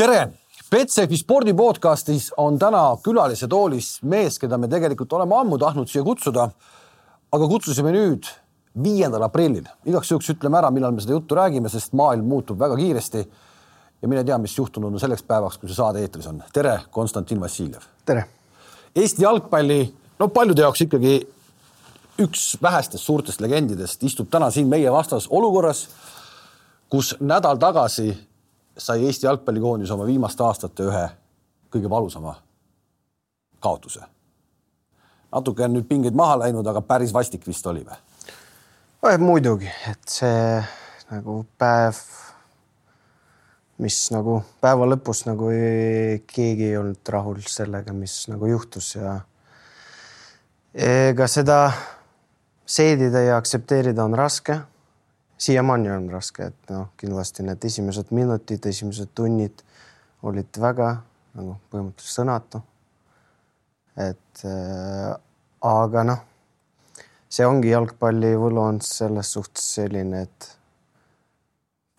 [0.00, 0.20] tere,
[0.70, 6.04] Betsafe spordi podcastis on täna külalise toolis mees, keda me tegelikult oleme ammu tahtnud siia
[6.06, 6.46] kutsuda.
[7.30, 8.26] aga kutsusime nüüd
[8.82, 12.76] viiendal aprillil, igaks juhuks ütleme ära, millal me seda juttu räägime, sest maailm muutub väga
[12.76, 13.26] kiiresti.
[14.02, 16.42] ja mine tea, mis juhtunud on selleks päevaks, kui see saade eetris on.
[16.52, 17.84] tere, Konstantin Vassiljev.
[18.06, 18.24] tere.
[18.96, 21.28] Eesti jalgpalli, no paljude jaoks ikkagi
[22.18, 25.88] üks vähestest suurtest legendidest istub täna siin meie vastas olukorras,
[26.88, 28.29] kus nädal tagasi
[28.80, 31.04] sai Eesti jalgpallikoondis oma viimaste aastate ühe
[31.72, 32.34] kõige valusama
[33.60, 34.00] kaotuse.
[35.32, 39.18] natuke on nüüd pingeid maha läinud, aga päris vastik vist oli või?
[39.18, 40.62] muidugi, et see
[41.10, 42.00] nagu päev,
[43.80, 49.20] mis nagu päeva lõpus nagu ei, keegi ei olnud rahul sellega, mis nagu juhtus ja
[50.74, 51.62] ega seda
[52.66, 54.60] seedida ja aktsepteerida on raske
[55.40, 59.62] siiamaani on raske, et noh, kindlasti need esimesed minutid, esimesed tunnid
[60.26, 60.90] olid väga
[61.38, 62.62] nagu põhimõtteliselt sõnatu.
[63.96, 65.14] et äh,
[65.66, 66.22] aga noh,
[67.28, 70.48] see ongi jalgpalli võlu on selles suhtes selline, et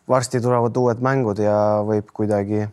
[0.09, 1.55] varsti tulevad uued mängud ja
[1.86, 2.66] võib kuidagi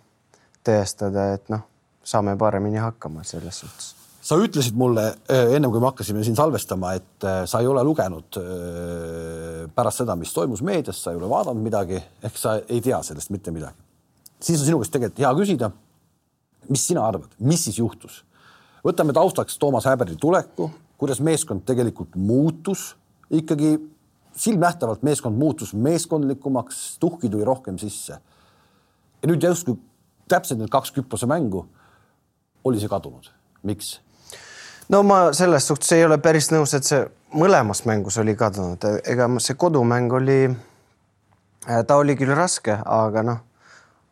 [0.64, 1.64] tõestada, et noh,
[2.04, 3.97] saame paremini hakkama selles suhtes
[4.28, 7.82] sa ütlesid mulle äh, ennem kui me hakkasime siin salvestama, et äh, sa ei ole
[7.86, 12.82] lugenud äh, pärast seda, mis toimus meedias, sa ei ole vaadanud midagi, ehk sa ei
[12.84, 13.78] tea sellest mitte midagi.
[14.40, 15.70] siis on sinu käest tegelikult hea küsida.
[16.68, 18.24] mis sina arvad, mis siis juhtus?
[18.84, 22.96] võtame taustaks Toomas Häberli tuleku, kuidas meeskond tegelikult muutus
[23.30, 23.78] ikkagi
[24.36, 28.20] silmnähtavalt meeskond muutus meeskondlikumaks, tuhki tuli rohkem sisse.
[29.22, 29.78] ja nüüd järsku
[30.28, 31.64] täpselt need kaks Küprose mängu
[32.64, 33.32] oli see kadunud,
[33.64, 33.96] miks?
[34.88, 37.02] No ma selles suhtes ei ole päris nõus, et see
[37.38, 40.40] mõlemas mängus oli kadunud, ega see kodumäng oli,
[41.68, 43.42] äh, ta oli küll raske, aga noh,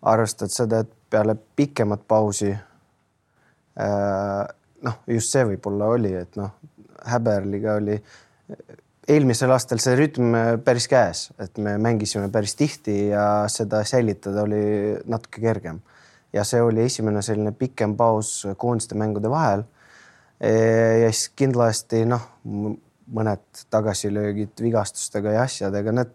[0.07, 4.43] arvestad seda, et peale pikemat pausi äh,
[4.87, 6.51] noh, just see võib-olla oli, et noh,
[7.07, 7.95] Häberliga oli
[9.07, 10.35] eelmisel aastal see rütm
[10.67, 15.79] päris käes, et me mängisime päris tihti ja seda säilitada oli natuke kergem.
[16.33, 19.63] ja see oli esimene selline pikem paus koondiste mängude vahel
[20.41, 26.13] ja siis kindlasti noh, mõned tagasilöögid vigastustega ja asjadega, need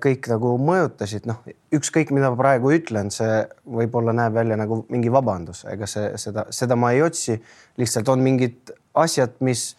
[0.00, 1.40] kõik nagu mõjutasid, noh,
[1.74, 6.44] ükskõik, mida ma praegu ütlen, see võib-olla näeb välja nagu mingi vabandus, ega see, seda,
[6.54, 7.40] seda ma ei otsi.
[7.76, 9.74] lihtsalt on mingid asjad, mis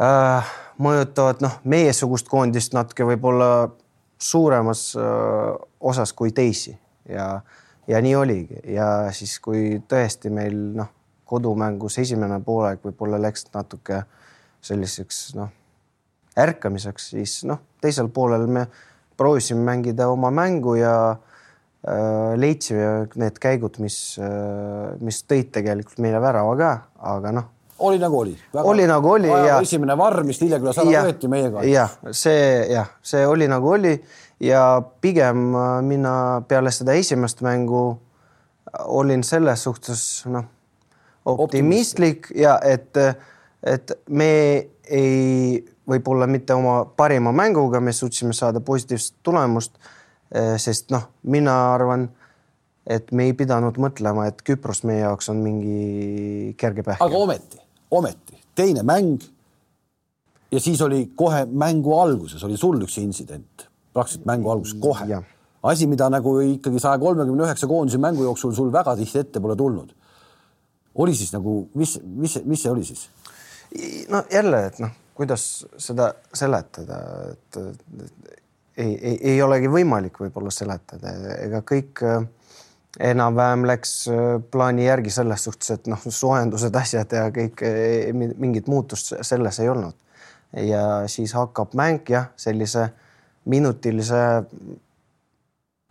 [0.00, 3.70] äh, mõjutavad noh, meiesugust koondist natuke võib-olla
[4.18, 6.72] suuremas äh, osas kui teisi
[7.08, 7.40] ja,
[7.86, 10.94] ja nii oligi ja siis, kui tõesti meil noh
[11.28, 14.02] kodumängus esimene poolek võib-olla läks natuke
[14.64, 15.50] selliseks noh,
[16.38, 18.66] ärkamiseks, siis noh, teisel poolel me
[19.18, 26.22] proovisime mängida oma mängu ja äh, leidsime need käigud, mis äh,, mis tõid tegelikult meile
[26.22, 26.72] värava ka,
[27.12, 27.48] aga noh.
[27.78, 28.34] oli nagu oli.
[28.62, 29.60] oli nagu oli ja.
[29.60, 31.64] esimene varr, mis Lillekülas ära võeti meiega.
[31.68, 33.96] jah, see jah, see oli nagu oli
[34.40, 36.14] ja pigem äh, mina
[36.48, 37.88] peale seda esimest mängu
[38.84, 40.57] olin selles suhtes noh
[41.28, 42.96] optimistlik ja et,
[43.62, 44.32] et me
[44.88, 45.58] ei,
[45.88, 49.78] võib-olla mitte oma parima mänguga, me suutsime saada positiivset tulemust.
[50.60, 52.02] sest noh, mina arvan,
[52.86, 57.06] et me ei pidanud mõtlema, et Küpros meie jaoks on mingi kerge pähkel.
[57.06, 57.60] aga ometi,
[57.90, 59.24] ometi teine mäng.
[60.52, 65.22] ja siis oli kohe mängu alguses oli sul üks intsident, praktiliselt mängu alguses kohe.
[65.62, 69.56] asi, mida nagu ikkagi saja kolmekümne üheksa koondise mängu jooksul sul väga tihti ette pole
[69.56, 69.94] tulnud
[70.98, 73.08] oli siis nagu, mis, mis, mis see oli siis?
[74.08, 75.42] no jälle, et noh, kuidas
[75.80, 76.98] seda seletada,
[77.32, 77.58] et
[78.78, 82.22] ei, ei, ei olegi võimalik võib-olla seletada, ega kõik äh,
[83.10, 87.64] enam-vähem läks äh, plaani järgi selles suhtes, et noh, soojendused, asjad ja kõik,
[88.14, 89.96] mingit muutust selles ei olnud.
[90.64, 92.88] ja siis hakkab mäng jah, sellise
[93.44, 94.22] minutilise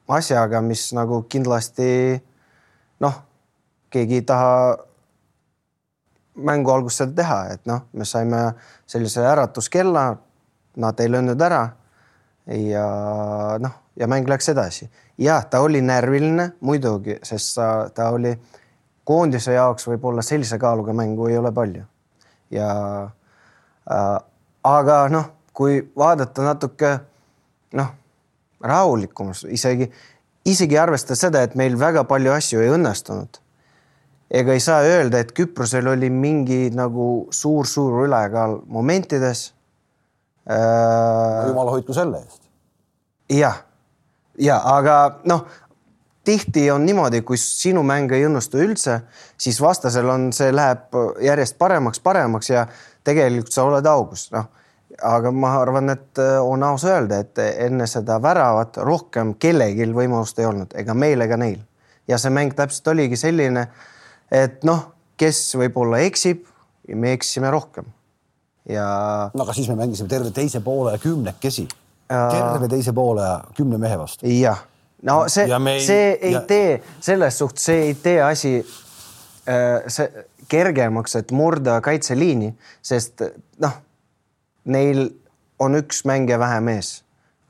[0.07, 1.89] asjaga, mis nagu kindlasti
[3.03, 3.21] noh,
[3.93, 4.86] keegi ei taha
[6.37, 8.41] mängu alguses seda teha, et noh, me saime
[8.89, 10.07] sellise äratuskella,
[10.77, 11.69] nad ei löönud ära.
[12.47, 12.85] ja
[13.59, 14.89] noh, ja mäng läks edasi.
[15.17, 17.57] jah, ta oli närviline muidugi, sest
[17.93, 18.37] ta oli
[19.03, 21.83] koondise jaoks võib-olla sellise kaaluga mängu ei ole palju.
[22.51, 22.69] ja
[23.91, 24.19] äh,
[24.63, 26.99] aga noh, kui vaadata natuke
[27.73, 27.89] noh,
[28.61, 29.91] rahulikumalt, isegi,
[30.45, 33.41] isegi arvestades seda, et meil väga palju asju ei õnnestunud
[34.31, 39.53] ega ei saa öelda, et Küprosel oli mingi nagu suur-suur ülekaal momentides
[40.49, 41.47] äh,.
[41.47, 42.41] jumal hoidku selle eest.
[43.31, 43.63] jah,
[44.39, 44.97] ja aga
[45.29, 45.45] noh,
[46.27, 48.99] tihti on niimoodi, kui sinu mäng ei õnnestu üldse,
[49.39, 52.65] siis vastasel on, see läheb järjest paremaks, paremaks ja
[53.07, 54.49] tegelikult sa oled augus, noh.
[55.03, 60.39] aga ma arvan, et äh, on aus öelda, et enne seda väravat rohkem kellelgi võimalust
[60.41, 61.61] ei olnud, ega meil ega neil.
[62.07, 63.67] ja see mäng täpselt oligi selline,
[64.31, 64.83] et noh,
[65.17, 66.45] kes võib-olla eksib,
[66.95, 67.87] me eksisime rohkem.
[68.67, 68.87] Ja.
[69.31, 71.67] no aga siis me mängisime terve teise poole kümnekesi.
[72.07, 74.27] Terve teise poole kümne mehe vastu.
[74.27, 74.59] jah,
[75.07, 76.41] no see, ei, see ei ja...
[76.47, 82.53] tee selles suhtes, see ei tee asi äh, see kergemaks, et murda kaitseliini,
[82.83, 83.23] sest
[83.63, 83.75] noh,
[84.71, 85.05] neil
[85.63, 86.91] on üks mängija vähem ees,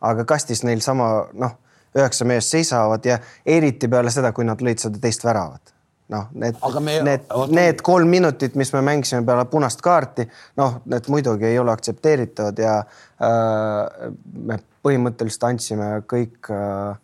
[0.02, 1.58] aga kastis neil sama noh,
[1.98, 5.77] üheksa meest seisavad ja eriti peale seda, kui nad lõid seda teist väravat
[6.10, 6.56] noh, need,
[7.04, 10.28] need, need kolm minutit, mis me mängisime peale punast kaarti,
[10.60, 14.14] noh, need muidugi ei ole aktsepteeritavad ja äh,
[14.48, 16.96] me põhimõtteliselt andsime kõik äh,,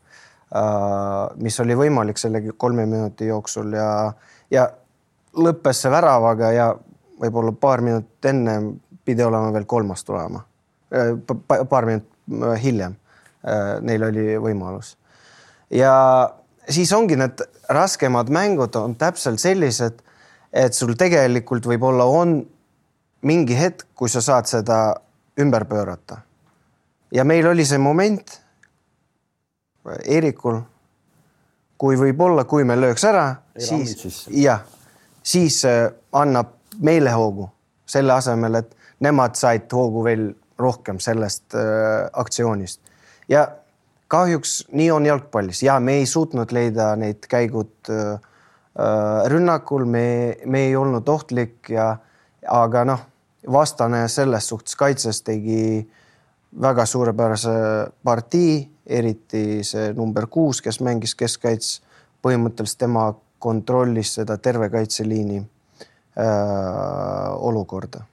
[0.55, 3.89] äh, mis oli võimalik selle kolme minuti jooksul ja,
[4.53, 4.69] ja
[5.35, 6.71] lõppes see väravaga ja
[7.19, 8.57] võib-olla paar minutit enne
[9.03, 10.45] pidi olema veel kolmas tulema
[10.95, 11.15] äh,.
[11.69, 12.95] paar minutit äh, hiljem
[13.43, 14.95] äh, neil oli võimalus
[15.73, 15.93] ja
[16.69, 20.01] siis ongi need raskemad mängud on täpselt sellised,
[20.53, 22.37] et sul tegelikult võib-olla on
[23.23, 24.95] mingi hetk, kui sa saad seda
[25.39, 26.17] ümber pöörata.
[27.11, 28.39] ja meil oli see moment
[30.05, 30.61] Eerikul,
[31.77, 33.25] kui võib-olla, kui me lööks ära,
[33.59, 34.61] siis jah,
[35.23, 37.49] siis äh, annab meile hoogu
[37.85, 38.71] selle asemel, et
[39.03, 40.29] nemad said hoogu veel
[40.59, 42.79] rohkem sellest äh, aktsioonist.
[43.27, 43.47] Ja
[44.13, 45.63] kahjuks nii on jalgpallis.
[45.65, 50.05] Ja me ei suutnud leida neid käigud äh, äh, rünnakul, me,
[50.45, 51.89] me ei olnud ohtlik ja
[52.49, 53.07] aga noh,
[53.51, 55.81] vastane selles suhtes kaitses tegi
[56.61, 57.55] väga suurepärase
[58.05, 58.55] partii,
[58.85, 61.79] eriti see number kuus, kes mängis keskkaits,
[62.23, 63.09] põhimõtteliselt tema
[63.43, 66.25] kontrollis seda terve kaitseliini äh,
[67.49, 68.05] olukorda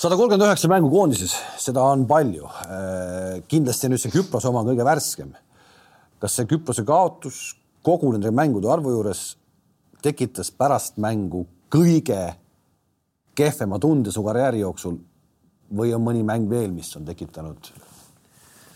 [0.00, 2.48] sada kolmkümmend üheksa mängu koondises, seda on palju.
[2.64, 5.34] Äh, kindlasti nüüd see Küprose oma on kõige värskem.
[6.20, 7.54] kas see Küprose kaotus
[7.84, 9.36] kogu nende mängude arvu juures
[10.04, 12.34] tekitas pärast mängu kõige
[13.36, 14.98] kehvema tunde su karjääri jooksul
[15.76, 17.70] või on mõni mäng veel, mis on tekitanud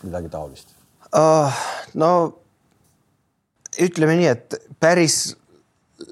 [0.05, 0.73] midagi taolist
[1.13, 1.53] uh,?
[1.93, 2.11] no
[3.81, 5.35] ütleme nii, et päris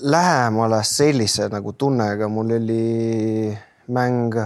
[0.05, 2.83] lähemale sellise nagu tunnega mul oli
[3.93, 4.37] mäng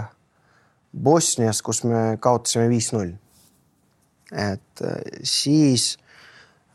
[0.95, 3.15] Bosnias, kus me kaotasime viis-null.
[4.31, 5.97] et äh, siis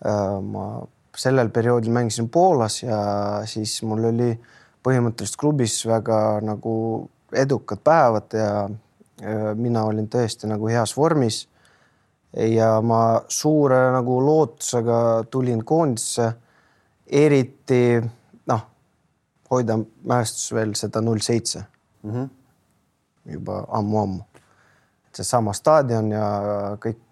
[0.06, 0.86] äh, ma
[1.16, 4.30] sellel perioodil mängisin Poolas ja siis mul oli
[4.82, 6.74] põhimõtteliselt klubis väga nagu
[7.36, 11.48] edukad päevad ja äh, mina olin tõesti nagu heas vormis.
[12.32, 16.32] ja ma suure nagu lootusega tulin koondisse,
[17.06, 18.00] eriti
[18.48, 18.62] noh,
[19.50, 19.76] hoida
[20.08, 21.66] mälestus veel seda null seitse
[22.02, 22.41] mhm
[23.26, 24.24] juba ammu-ammu.
[25.12, 26.26] seesama staadion ja
[26.80, 27.02] kõik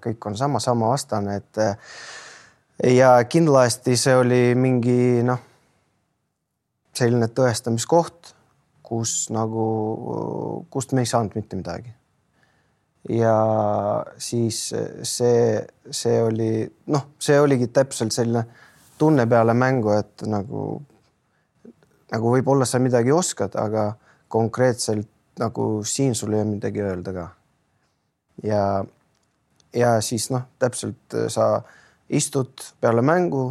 [0.00, 5.40] kõik on sama, sama vastane, et ja kindlasti see oli mingi noh,
[6.94, 8.32] selline tõestamiskoht,
[8.82, 9.66] kus nagu,
[10.70, 11.92] kust me ei saanud mitte midagi.
[13.08, 13.36] ja
[14.18, 14.68] siis
[15.02, 16.52] see, see oli
[16.86, 18.44] noh, see oligi täpselt selline
[18.98, 20.82] tunne peale mängu, et nagu,
[22.12, 23.92] nagu võib-olla sa midagi oskad, aga
[24.30, 25.08] konkreetselt
[25.42, 27.28] nagu siin sul ei ole midagi öelda ka.
[28.46, 28.62] ja,
[29.74, 31.62] ja siis noh, täpselt äh, sa
[32.08, 33.50] istud peale mängu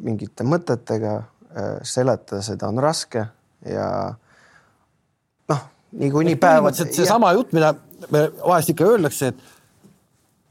[0.00, 1.14] mingite mõtetega,
[1.50, 3.24] äh, seletada seda on raske
[3.66, 3.86] ja
[5.50, 5.62] noh,
[5.92, 6.78] niikuinii päevad.
[6.80, 7.74] seesama jutt, mida
[8.10, 9.48] vahest ikka öeldakse, et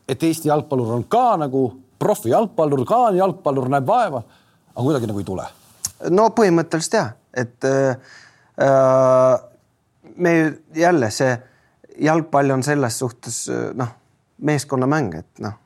[0.09, 1.63] et Eesti jalgpallur on ka nagu
[2.01, 4.23] profijalgpallur, ka jalgpallur näeb vaeva,
[4.73, 5.45] aga kuidagi nagu ei tule.
[6.09, 8.15] no põhimõtteliselt jah, et äh,
[10.19, 10.33] me
[10.75, 11.33] jälle see
[11.99, 13.41] jalgpall on selles suhtes
[13.75, 13.89] noh,
[14.45, 15.57] meeskonnamäng, et noh,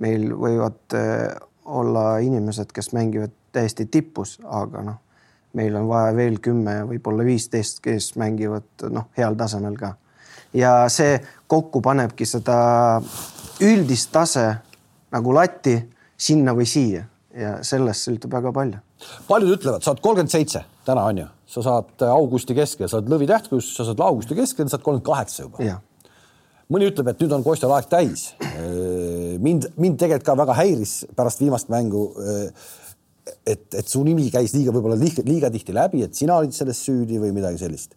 [0.00, 1.34] meil võivad eh,
[1.68, 5.00] olla inimesed, kes mängivad täiesti tipus, aga noh,
[5.58, 9.94] meil on vaja veel kümme, võib-olla viisteist, kes mängivad noh, heal tasemel ka.
[10.54, 12.58] ja see kokku panebki seda
[13.60, 14.46] üldist tase
[15.12, 15.76] nagu latti
[16.16, 17.04] sinna või siia
[17.36, 18.78] ja sellest sõltub väga palju.
[19.28, 23.12] paljud ütlevad, sa oled kolmkümmend seitse täna on ju, sa saad augusti keskel, sa oled
[23.12, 25.78] lõvi tähtkus, sa saad augusti keskel, sa oled kolmkümmend kaheksa juba.
[26.72, 28.32] mõni ütleb, et nüüd on Kostjal aeg täis.
[29.40, 32.10] mind, mind tegelikult ka väga häiris pärast viimast mängu.
[33.44, 36.80] et, et su nimi käis liiga, võib-olla liiga, liiga tihti läbi, et sina olid selles
[36.84, 37.94] süüdi või midagi sellist.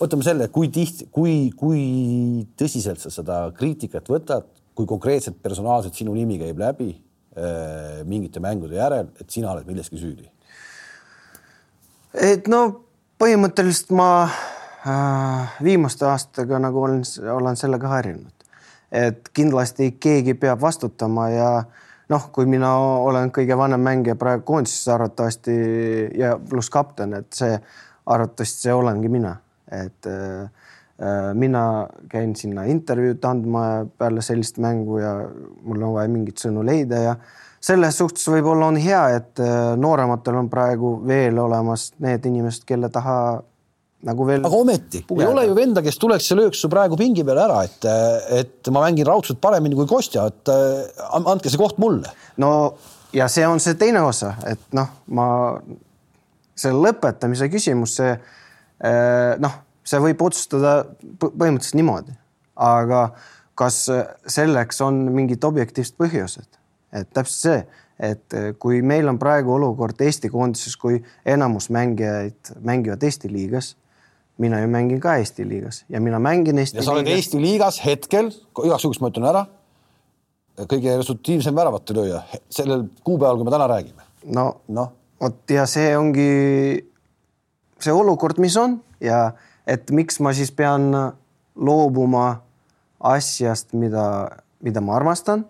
[0.00, 6.14] võtame selle, kui tihti, kui, kui tõsiselt sa seda kriitikat võtad, kui konkreetselt personaalselt sinu
[6.16, 10.26] nimi käib läbi äh, mingite mängude järel, et sina oled milleski süüdi?
[12.14, 12.62] Et no
[13.22, 17.02] põhimõtteliselt ma äh, viimaste aastatega nagu olen,
[17.34, 18.48] olen sellega harjunud,
[18.92, 21.50] et kindlasti keegi peab vastutama ja
[22.12, 25.54] noh, kui mina olen kõige vanem mängija praegu koondises arvatavasti
[26.18, 27.54] ja pluss kapten, et see
[28.06, 29.36] arvatavasti see olengi mina,
[29.70, 30.50] et äh,
[31.02, 35.14] äh mina käin sinna intervjuud andma peale sellist mängu ja
[35.62, 37.16] mul on vaja mingeid sõnu leida ja
[37.62, 42.90] selles suhtes võib-olla on hea, et äh, noorematel on praegu veel olemas need inimesed, kelle
[42.92, 43.16] taha
[44.06, 44.42] nagu veel.
[44.42, 45.28] aga ometi pugeda.
[45.28, 47.86] ei ole ju venda, kes tuleks ja lööks su praegu pingi peale ära, et,
[48.40, 52.10] et ma mängin raudselt paremini kui Kostja, et äh, andke see koht mulle.
[52.42, 52.52] no
[53.14, 55.26] ja see on see teine osa, et noh, ma
[56.58, 60.80] see lõpetamise küsimus, see äh, noh, see võib otsustada
[61.20, 62.16] põhimõtteliselt niimoodi,
[62.58, 63.12] aga
[63.58, 63.84] kas
[64.30, 66.48] selleks on mingid objektiivsed põhjused,
[66.92, 67.60] et täpselt see,
[68.02, 73.76] et kui meil on praegu olukord Eesti koondises, kui enamus mängijaid mängivad Eesti liigas
[74.38, 77.18] mina ju mängin ka Eesti liigas ja mina mängin Eesti ja sa oled liigas.
[77.18, 78.30] Eesti liigas hetkel,
[78.64, 79.44] igaks juhuks ma ütlen ära,
[80.68, 84.06] kõige resultiivsem väravate lööja sellel kuupäeval, kui me täna räägime.
[84.34, 84.88] no, no.
[85.20, 86.30] vot ja see ongi
[87.82, 89.32] see olukord, mis on ja
[89.66, 90.90] et miks ma siis pean
[91.54, 92.42] loobuma
[93.12, 94.04] asjast, mida,
[94.62, 95.44] mida ma armastan.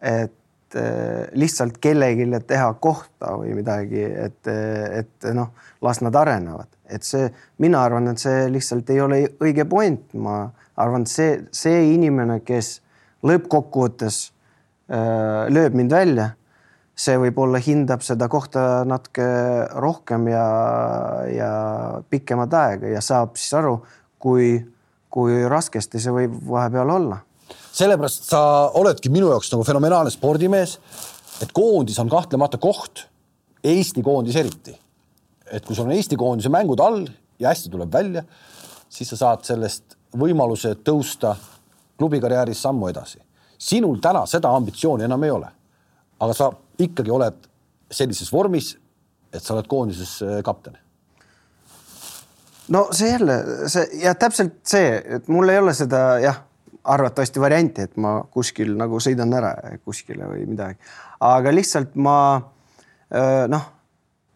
[0.00, 7.06] Et äh, lihtsalt kellelegi teha kohta või midagi, et, et noh, las nad arenevad et
[7.06, 7.28] see,
[7.62, 10.42] mina arvan, et see lihtsalt ei ole õige point, ma
[10.80, 12.78] arvan, et see, see inimene, kes
[13.26, 14.20] lõppkokkuvõttes
[14.90, 16.30] äh, lööb mind välja,
[17.00, 19.26] see võib-olla hindab seda kohta natuke
[19.80, 20.46] rohkem ja,
[21.32, 21.52] ja
[22.12, 23.78] pikemat aega ja saab siis aru,
[24.20, 24.52] kui,
[25.08, 27.22] kui raskesti see võib vahepeal olla.
[27.72, 28.42] Sellepärast sa
[28.80, 30.78] oledki minu jaoks nagu fenomenaalne spordimees,
[31.42, 33.06] et koondis on kahtlemata koht,
[33.64, 34.72] Eesti koondis eriti
[35.50, 37.04] et kui sul on Eesti koondise mängud all
[37.40, 38.22] ja hästi tuleb välja,
[38.88, 41.34] siis sa saad sellest võimaluse tõusta
[41.98, 43.18] klubikarjääris sammu edasi.
[43.58, 45.48] sinul täna seda ambitsiooni enam ei ole.
[46.20, 47.36] aga sa ikkagi oled
[47.90, 48.76] sellises vormis,
[49.32, 50.78] et sa oled koondises äh, kapten.
[52.68, 56.42] no see jälle, see ja täpselt see, et mul ei ole seda jah,
[56.84, 60.78] arvatavasti varianti, et ma kuskil nagu sõidan ära kuskile või midagi,
[61.20, 62.16] aga lihtsalt ma
[63.50, 63.64] noh,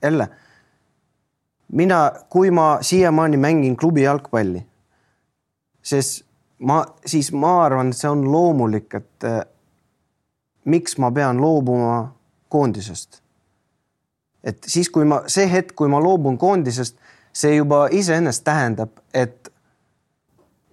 [0.03, 0.29] jälle
[1.75, 4.67] mina, kui ma siiamaani mängin klubi jalgpalli,
[5.83, 6.25] sest
[6.59, 9.29] ma, siis ma arvan, et see on loomulik, et
[10.65, 12.15] miks ma pean loobuma
[12.49, 13.23] koondisest.
[14.45, 16.99] et siis, kui ma, see hetk, kui ma loobun koondisest,
[17.33, 19.49] see juba iseenesest tähendab, et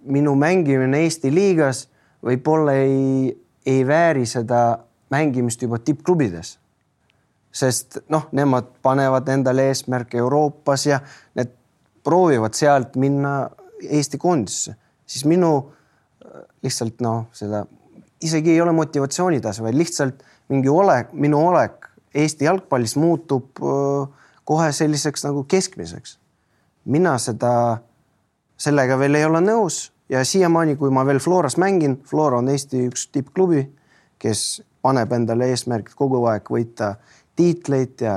[0.04, 1.86] minu mängimine Eesti liigas
[2.24, 3.32] võib-olla ei,
[3.66, 4.78] ei vääri seda
[5.12, 6.56] mängimist juba tippklubides.
[7.52, 11.02] Sest noh, nemad panevad endale eesmärke Euroopas ja
[11.36, 11.52] need
[12.04, 13.50] proovivad sealt minna
[13.82, 15.52] Eesti koondisesse, siis minu
[16.62, 17.64] lihtsalt noh, seda
[18.22, 23.58] isegi ei ole motivatsioonitase, vaid lihtsalt mingi olek, minu olek Eesti jalgpallis muutub
[24.44, 26.18] kohe selliseks nagu keskmiseks.
[26.84, 27.78] mina seda,
[28.58, 32.84] sellega veel ei ole nõus ja siiamaani, kui ma veel Floras mängin, Flora on Eesti
[32.90, 33.64] üks tippklubi,
[34.20, 36.94] kes paneb endale eesmärgid kogu aeg võita
[37.38, 38.16] tiitleid ja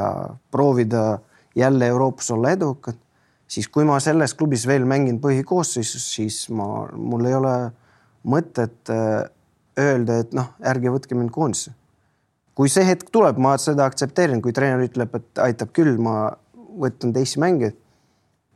[0.52, 1.20] proovida
[1.56, 2.98] jälle Euroopas olla edukad,
[3.48, 7.56] siis kui ma selles klubis veel mängin põhikoosseisus, siis ma, mul ei ole
[8.28, 9.24] mõtet äh,
[9.80, 11.72] öelda, et noh, ärge võtke mind koondisse.
[12.56, 17.12] kui see hetk tuleb, ma seda aktsepteerin, kui treener ütleb, et aitab küll, ma võtan
[17.16, 17.74] teisi mänge.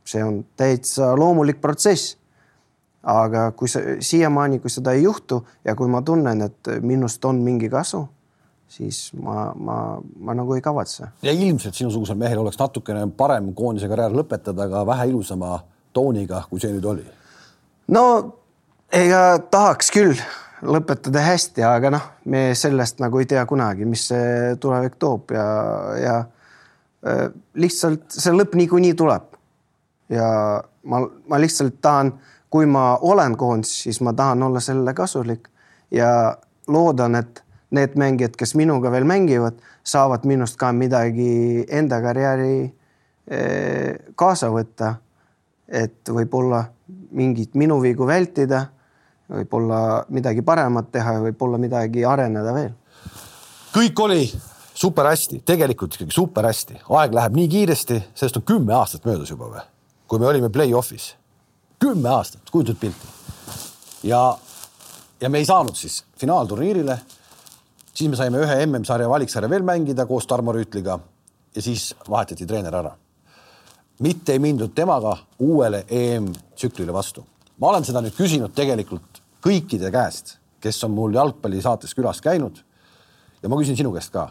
[0.04, 2.16] see on täitsa loomulik protsess.
[3.02, 7.40] Aga kui see siiamaani, kui seda ei juhtu ja kui ma tunnen, et minust on
[7.44, 8.06] mingi kasu
[8.70, 11.08] siis ma, ma, ma nagu ei kavatse.
[11.22, 15.56] ja ilmselt sinusugusel mehel oleks natukene parem koondise karjäär lõpetada ka vähe ilusama
[15.96, 17.06] tooniga, kui see nüüd oli.
[17.90, 18.04] no
[18.94, 20.14] ega tahaks küll
[20.60, 25.46] lõpetada hästi, aga noh, me sellest nagu ei tea kunagi, mis see tulevik toob ja,
[25.98, 26.16] ja
[27.06, 29.26] äh, lihtsalt see lõpp niikuinii tuleb.
[30.14, 30.28] ja
[30.84, 32.12] ma, ma lihtsalt tahan,
[32.50, 35.48] kui ma olen koondises, siis ma tahan olla sellele kasulik
[35.90, 36.36] ja
[36.68, 42.54] loodan, et need mängijad, kes minuga veel mängivad, saavad minust ka midagi enda karjääri
[43.30, 44.94] eh, kaasa võtta.
[45.70, 46.64] et võib-olla
[47.14, 48.64] mingit minu vigu vältida,
[49.30, 52.72] võib-olla midagi paremat teha ja võib-olla midagi areneda veel.
[53.70, 54.24] kõik oli
[54.74, 59.30] super hästi, tegelikult ikkagi super hästi, aeg läheb nii kiiresti, sellest on kümme aastat möödas
[59.30, 59.62] juba või,
[60.10, 61.12] kui me olime play-off'is.
[61.80, 63.06] Kümme aastat, kujutad pilti.
[64.02, 64.38] ja,
[65.20, 66.98] ja me ei saanud siis finaalturniirile
[68.00, 70.98] siis me saime ühe MM-sarja valiksarja veel mängida koos Tarmo Rüütliga
[71.54, 72.92] ja siis vahetati treener ära.
[74.00, 77.24] mitte ei mindud temaga uuele EM-tsüklile vastu.
[77.58, 82.56] ma olen seda nüüd küsinud tegelikult kõikide käest, kes on mul jalgpallisaates külas käinud.
[83.42, 84.30] ja ma küsin sinu käest ka.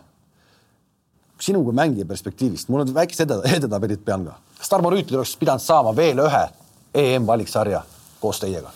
[1.39, 4.39] sinu kui mängija perspektiivist, mul on väikesed edetabelid peal ka.
[4.58, 6.48] kas Tarmo Rüütli oleks pidanud saama veel ühe
[6.93, 7.81] EM-valiksarja
[8.19, 8.72] koos teiega?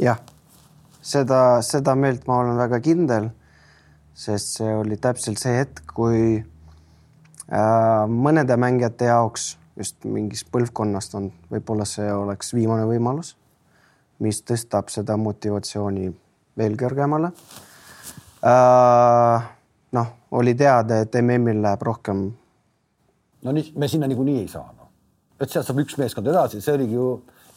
[0.00, 0.18] jah,
[1.02, 3.28] seda, seda meelt ma olen väga kindel,
[4.14, 11.30] sest see oli täpselt see hetk, kui äh, mõnede mängijate jaoks just mingist põlvkonnast on,
[11.50, 13.34] võib-olla see oleks viimane võimalus,
[14.22, 16.10] mis tõstab seda motivatsiooni
[16.58, 17.32] veel kõrgemale
[18.46, 19.50] äh,.
[19.94, 22.24] noh, oli teada, et MM-il läheb rohkem.
[23.42, 24.90] no nii, me sinna niikuinii ei saa no..
[25.40, 27.08] et sealt saab üks meeskond edasi, see oligi ju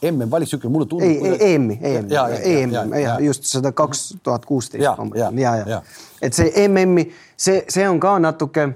[0.02, 1.06] MM valiksükkel, mulle tundub.
[1.06, 4.84] ei, ei, EM-i, EM-i, EM-i, ja just seda kaks tuhat kuusteist.
[4.84, 5.82] ja, ja, ja, ja.,
[6.22, 8.68] et see MM-i, see, see on ka natuke,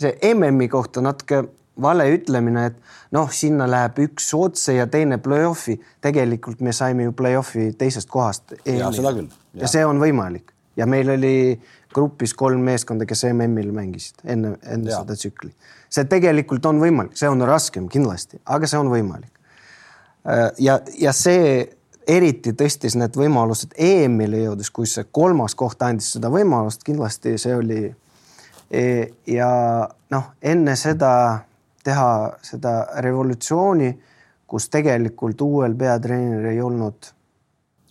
[0.00, 1.44] see MM-i kohta natuke
[1.82, 2.76] vale ütlemine, et
[3.16, 5.78] noh, sinna läheb üks otse ja teine play-off'i.
[6.00, 8.56] tegelikult me saime ju play-off'i teisest kohast.
[8.64, 9.32] ja seda küll.
[9.54, 11.60] ja see on võimalik ja meil oli
[11.94, 15.00] grupis kolm meeskonda, kes MM-il mängisid enne, enne ja.
[15.00, 15.52] seda tsükli.
[15.88, 19.32] see tegelikult on võimalik, see on raskem kindlasti, aga see on võimalik
[20.58, 26.30] ja, ja see eriti tõstis need võimalused EM-ile jõudes, kui see kolmas koht andis seda
[26.32, 27.82] võimalust, kindlasti see oli.
[28.70, 28.82] E,
[29.30, 29.50] ja
[30.10, 31.12] noh, enne seda
[31.86, 32.10] teha
[32.42, 33.92] seda revolutsiooni,
[34.46, 37.12] kus tegelikult uuel peatreeneril ei olnud.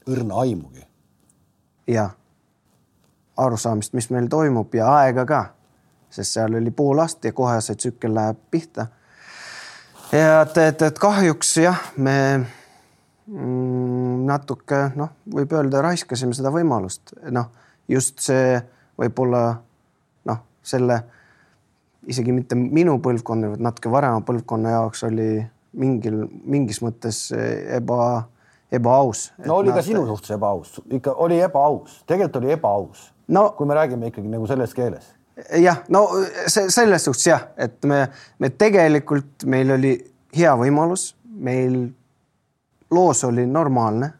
[0.06, 0.84] õrna aimugi.
[1.88, 2.12] jah,
[3.38, 5.40] arusaamist, mis meil toimub ja aega ka,
[6.10, 8.88] sest seal oli pool aastat ja kohe see tsükkel läheb pihta
[10.12, 17.16] ja et, et, et kahjuks jah, me mm, natuke noh, võib öelda, raiskasime seda võimalust,
[17.32, 17.52] noh
[17.92, 18.56] just see
[19.00, 19.42] võib-olla
[20.30, 21.00] noh, selle
[22.10, 25.30] isegi mitte minu põlvkonna, vaid natuke varema põlvkonna jaoks oli
[25.76, 28.26] mingil, mingis mõttes eba,
[28.74, 29.30] ebaaus.
[29.46, 33.50] no oli ka sinu suhtes ebaaus, ikka oli ebaaus, tegelikult oli ebaaus no,.
[33.58, 35.15] kui me räägime ikkagi nagu selles keeles
[35.62, 36.08] jah, no
[36.48, 38.06] see selles suhtes jah, et me,
[38.40, 39.96] me tegelikult meil oli
[40.36, 41.78] hea võimalus, meil
[42.92, 44.12] loos oli normaalne,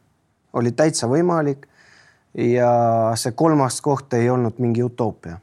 [0.54, 1.68] oli täitsa võimalik.
[2.36, 2.70] ja
[3.16, 5.38] see kolmas koht ei olnud mingi utoopia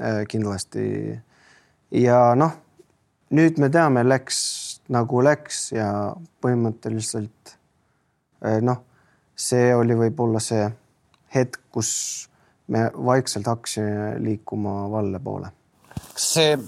[0.00, 1.20] äh, kindlasti.
[1.90, 2.54] ja noh,
[3.30, 4.38] nüüd me teame, läks
[4.88, 7.56] nagu läks ja põhimõtteliselt
[8.44, 8.80] äh, noh,
[9.36, 10.64] see oli võib-olla see
[11.34, 12.27] hetk, kus
[12.68, 15.52] me vaikselt hakkasime liikuma valle poole.
[16.12, 16.58] kas see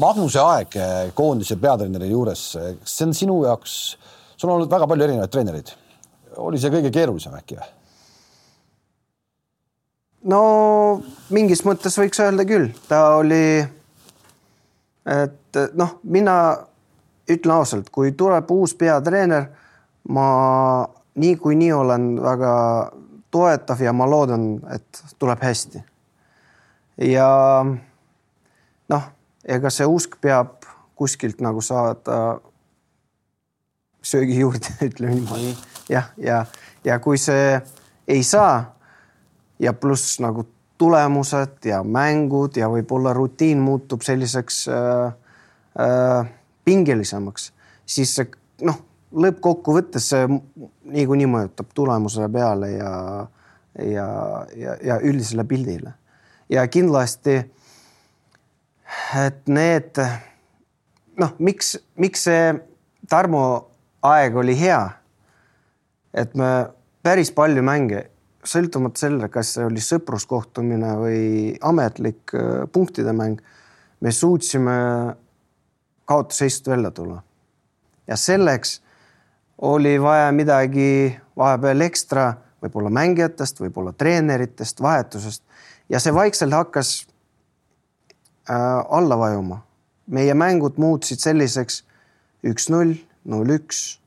[0.00, 3.74] Magnuse aeg eh, koondise peatreeneri juures, eh, kas see on sinu jaoks,
[4.36, 5.74] sul on olnud väga palju erinevaid treenereid,
[6.46, 7.68] oli see kõige keerulisem äkki või?
[10.30, 10.40] no
[11.34, 13.60] mingis mõttes võiks öelda küll, ta oli,
[15.10, 16.36] et noh, mina
[17.30, 19.48] ütlen ausalt, kui tuleb uus peatreener,
[20.10, 20.28] ma
[21.20, 22.52] niikuinii olen väga
[23.30, 25.82] toetav ja ma loodan, et tuleb hästi.
[27.10, 27.28] ja
[28.88, 29.04] noh,
[29.44, 32.40] ega see usk peab kuskilt nagu saada
[34.02, 35.54] söögi juurde, ütleme niimoodi.
[35.88, 36.44] jah, ja,
[36.84, 37.60] ja kui see
[38.08, 38.74] ei saa
[39.58, 40.46] ja pluss nagu
[40.80, 45.12] tulemused ja mängud ja võib-olla rutiin muutub selliseks äh,
[45.80, 46.30] äh,
[46.64, 47.52] pingelisemaks,
[47.86, 48.30] siis see
[48.64, 48.78] noh,
[49.10, 52.92] lõppkokkuvõttes see niikuinii mõjutab tulemuse peale ja,
[53.82, 54.08] ja,
[54.56, 55.94] ja, ja üldisele pildile.
[56.48, 57.40] ja kindlasti
[59.18, 59.98] et need
[61.20, 62.52] noh, miks, miks see
[63.10, 63.42] Tarmo
[64.06, 64.82] aeg oli hea?
[66.14, 66.66] et me
[67.06, 68.00] päris palju mänge,
[68.42, 71.20] sõltumata selle, kas see oli sõpruskohtumine või
[71.62, 73.38] ametlik äh, punktide mäng,
[74.02, 74.74] me suutsime
[76.10, 77.22] kaotusseisust välja tulla.
[78.06, 78.80] ja selleks
[79.60, 85.42] oli vaja midagi vahepeal ekstra, võib-olla mängijatest, võib-olla treeneritest, vahetusest
[85.88, 86.94] ja see vaikselt hakkas
[88.50, 89.62] Äh, alla vajuma.
[90.10, 91.84] meie mängud muutusid selliseks
[92.42, 92.96] üks-null,
[93.30, 94.00] null-üks,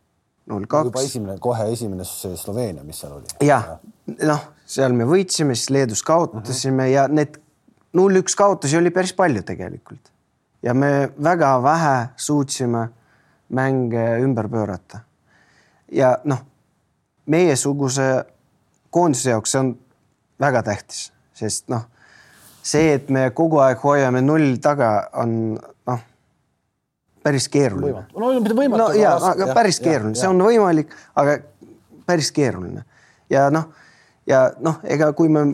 [0.52, 0.90] null-kaks.
[0.90, 3.30] juba esimene, kohe esimene see Sloveenia, mis seal oli.
[3.48, 3.70] jah,
[4.28, 6.92] noh, seal me võitsime, siis Leedus kaotasime uh -huh.
[6.92, 7.38] ja need
[7.96, 10.12] null-üks kaotusi oli päris palju tegelikult.
[10.64, 12.90] ja me väga vähe suutsime
[13.50, 15.00] mänge ümber pöörata.
[15.94, 16.44] Ja noh,
[17.26, 18.10] meiesuguse
[18.90, 19.74] koondise jaoks see on
[20.42, 21.88] väga tähtis, sest noh
[22.64, 26.02] see, et me kogu aeg hoiame null taga, on noh,
[27.24, 28.06] päris keeruline.
[28.16, 28.82] no mitte võimatu.
[28.82, 31.38] no ja, aga päris keeruline, see on võimalik, aga
[32.08, 32.86] päris keeruline
[33.32, 33.70] ja noh,
[34.30, 35.48] ja noh, ega kui me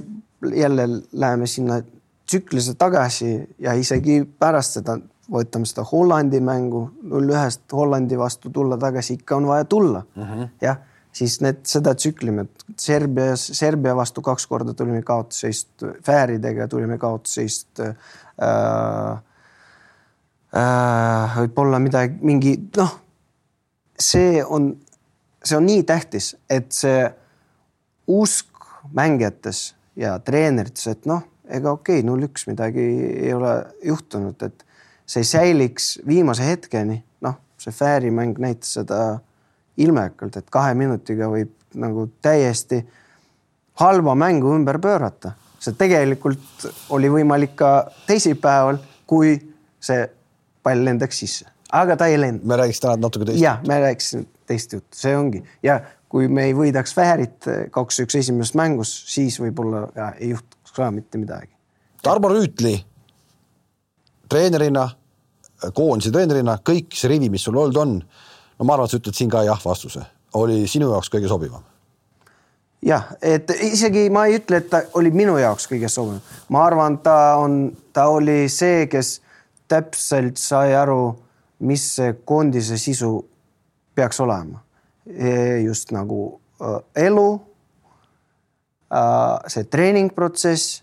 [0.56, 1.82] jälle läheme sinna
[2.30, 5.00] tsüklisse tagasi ja isegi pärast seda,
[5.32, 10.24] võtame seda Hollandi mängu, null ühest Hollandi vastu tulla tagasi, ikka on vaja tulla mm
[10.24, 10.50] -hmm.
[10.62, 10.78] jah,
[11.12, 12.46] siis need, seda tsüklime,
[12.78, 15.70] Serbias, Serbia vastu kaks korda tulime kaotusseist,
[16.06, 17.96] Fääridega tulime kaotusseist äh,
[20.58, 23.00] äh, võib-olla midagi, mingi noh,
[24.00, 24.78] see on,
[25.44, 27.12] see on nii tähtis, et see
[28.08, 28.48] usk
[28.94, 32.84] mängijates ja treenerites, et noh ega okei okay,, null üks midagi
[33.26, 33.54] ei ole
[33.86, 34.66] juhtunud, et
[35.10, 39.20] see säiliks viimase hetkeni, noh, see Fääri mäng näitas seda
[39.80, 42.84] ilmekalt, et kahe minutiga võib nagu täiesti
[43.82, 45.32] halva mängu ümber pöörata.
[45.60, 49.36] see tegelikult oli võimalik ka teisipäeval, kui
[49.80, 50.06] see
[50.64, 52.48] pall lendaks sisse, aga ta ei lendanud.
[52.48, 53.42] me räägiks täna natuke teist.
[53.42, 58.56] jah, me rääkisime teist juttu, see ongi ja kui me ei võidaks Fäärit kaks-üks esimeses
[58.56, 61.52] mängus, siis võib-olla ei juhtu ka mitte midagi.
[62.04, 62.78] Tarmo Rüütli
[64.30, 64.90] treenerina,
[65.76, 69.18] koondise treenerina, kõik see rivi, mis sul olnud on, no ma arvan, et sa ütled
[69.18, 70.04] siin ka jah vastuse,
[70.40, 71.66] oli sinu jaoks kõige sobivam?
[72.86, 76.22] Jah, et isegi ma ei ütle, et ta oli minu jaoks kõige sobivam,
[76.54, 77.62] ma arvan, ta on,
[77.94, 79.18] ta oli see, kes
[79.70, 81.12] täpselt sai aru,
[81.68, 83.18] mis see koondise sisu
[83.96, 84.64] peaks olema.
[85.10, 87.30] E, just nagu äh, elu
[88.90, 90.82] Äh, see treeningprotsess,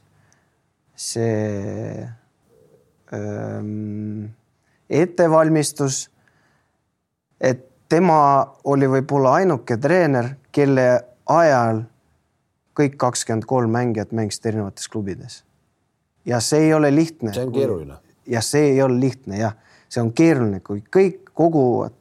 [0.95, 2.09] see
[3.13, 4.31] ähm,
[4.91, 6.11] ettevalmistus.
[7.41, 11.83] et tema oli võib-olla ainuke treener, kelle ajal
[12.77, 15.45] kõik kakskümmend kolm mängijat mängisid erinevates klubides.
[16.25, 17.35] ja see ei ole lihtne.
[17.35, 17.99] see on keeruline.
[18.27, 19.57] ja see ei ole lihtne jah,
[19.89, 21.93] see on keeruline, kui kõik koguvad,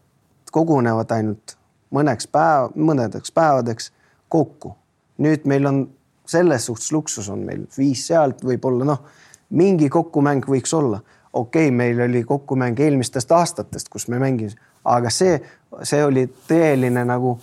[0.52, 1.58] kogunevad ainult
[1.91, 3.91] mõneks päev, mõnedeks päevadeks
[4.30, 4.76] kokku.
[5.17, 5.86] nüüd meil on
[6.26, 9.04] selles suhtes luksus on meil viis sealt võib-olla noh,
[9.50, 11.00] mingi kokkumäng võiks olla.
[11.36, 15.38] Okei okay,, meil oli kokkumäng eelmistest aastatest, kus me mängisime, aga see,
[15.84, 17.36] see oli tõeline nagu,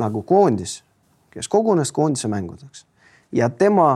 [0.00, 0.80] nagu koondis,
[1.30, 2.86] kes kogunes koondise mängudeks
[3.32, 3.90] ja tema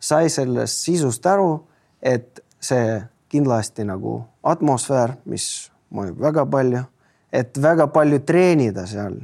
[0.00, 1.64] sai sellest sisust aru,
[2.02, 6.84] et see kindlasti nagu atmosfäär, mis mõjub väga palju,
[7.32, 9.18] et väga palju treenida seal.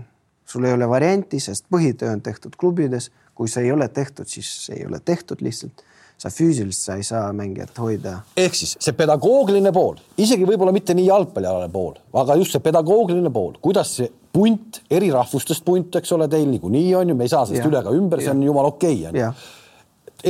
[0.45, 4.71] sul ei ole varianti, sest põhitöö on tehtud klubides kui see ei ole tehtud, siis
[4.71, 5.85] ei ole tehtud lihtsalt.
[6.25, 8.15] Sa füüsiliselt, sa ei saa mängijat hoida.
[8.37, 13.33] ehk siis see pedagoogiline pool, isegi võib-olla mitte nii jalgpallialane pool, aga just see pedagoogiline
[13.33, 17.33] pool, kuidas see punt, eri rahvustest punt, eks ole, teil niikuinii on ju, me ei
[17.33, 17.71] saa sellest ja.
[17.71, 19.51] üle ega ümber, see on jumala okei okay,, onju.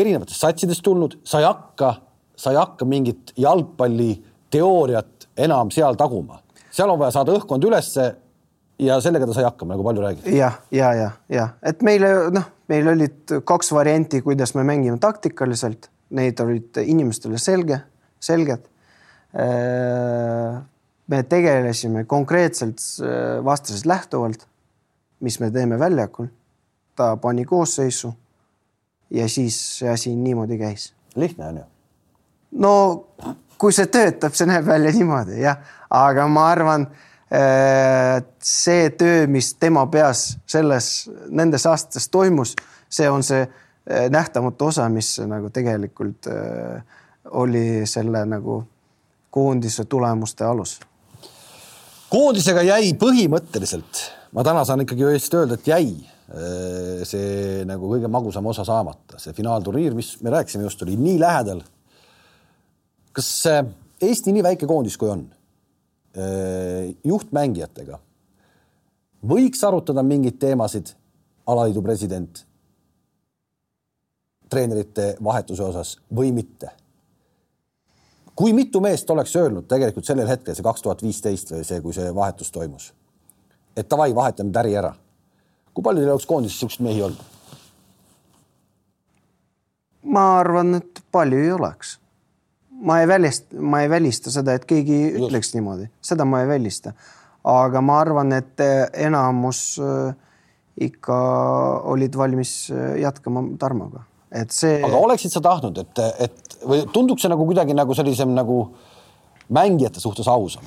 [0.02, 1.94] erinevatest satsidest tulnud, sa ei hakka,
[2.36, 6.40] sa ei hakka mingit jalgpalliteooriat enam seal taguma,
[6.74, 8.10] seal on vaja saada õhkkond ülesse
[8.82, 10.34] ja sellega ta sai hakkama, nagu palju räägiti.
[10.40, 14.98] jah, ja, ja, ja, ja et meile noh, meil olid kaks varianti, kuidas me mängime
[15.00, 17.80] taktikaliselt, need olid inimestele selge,
[18.22, 18.66] selged.
[19.34, 20.62] Äh,
[21.06, 24.46] me tegelesime konkreetselt äh, vastasest lähtuvalt,
[25.20, 26.26] mis me teeme väljakul.
[26.94, 28.14] ta pani koosseisu.
[29.10, 30.94] ja siis see asi niimoodi käis.
[31.16, 31.64] lihtne on ju.
[32.52, 33.06] no
[33.58, 35.58] kui see töötab, see näeb välja niimoodi jah,
[35.90, 36.86] aga ma arvan
[37.30, 42.54] see töö, mis tema peas selles, nendes aastates toimus,
[42.92, 46.82] see on see äh, nähtamatu osa, mis nagu tegelikult äh,
[47.34, 48.62] oli selle nagu
[49.34, 50.78] koondise tulemuste alus.
[52.10, 54.02] koondisega jäi põhimõtteliselt,
[54.36, 55.94] ma täna saan ikkagi õigesti öelda, et jäi
[57.04, 61.60] see nagu kõige magusam osa saamata, see finaalturniir, mis me rääkisime just, oli nii lähedal.
[63.12, 63.28] kas
[64.00, 65.43] Eesti nii väike koondis, kui on Äh,
[67.04, 67.98] juhtmängijatega
[69.28, 70.92] võiks arutada mingeid teemasid,
[71.46, 72.44] alaliidu president,
[74.50, 76.70] treenerite vahetuse osas või mitte.
[78.34, 81.92] kui mitu meest oleks öelnud tegelikult sellel hetkel, see kaks tuhat viisteist või see, kui
[81.94, 82.92] see vahetus toimus,
[83.76, 84.94] et davai, vahetame Täri ära.
[85.74, 87.24] kui palju teil oleks koondises niisuguseid mehi olnud?
[90.04, 91.98] ma arvan, et palju ei oleks
[92.84, 95.26] ma ei välista, ma ei välista seda, et keegi Just.
[95.26, 96.94] ütleks niimoodi, seda ma ei välista.
[97.44, 100.14] aga ma arvan, et eh, enamus eh,
[100.86, 101.16] ikka
[101.92, 104.78] olid valmis eh, jätkama Tarmoga, et see.
[104.84, 108.64] aga oleksid sa tahtnud, et, et või tunduks see nagu kuidagi nagu sellisem nagu
[109.52, 110.64] mängijate suhtes ausam?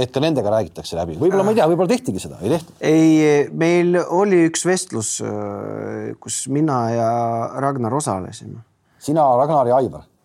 [0.00, 2.76] et ka nendega räägitakse läbi, võib-olla ma ei tea, võib-olla tehtigi seda, ei tehtud?
[2.86, 5.16] ei, meil oli üks vestlus,
[6.22, 7.10] kus mina ja
[7.62, 8.62] Ragnar osalesime.
[8.98, 10.19] sina, Ragnar ja Aivar Äh,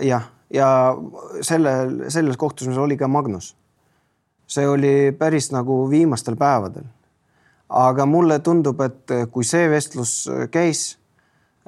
[0.00, 0.68] jah, ja
[1.46, 3.56] sellel, selles kohtumisel oli ka Magnus.
[4.50, 6.84] see oli päris nagu viimastel päevadel.
[7.68, 10.98] aga mulle tundub, et kui see vestlus käis,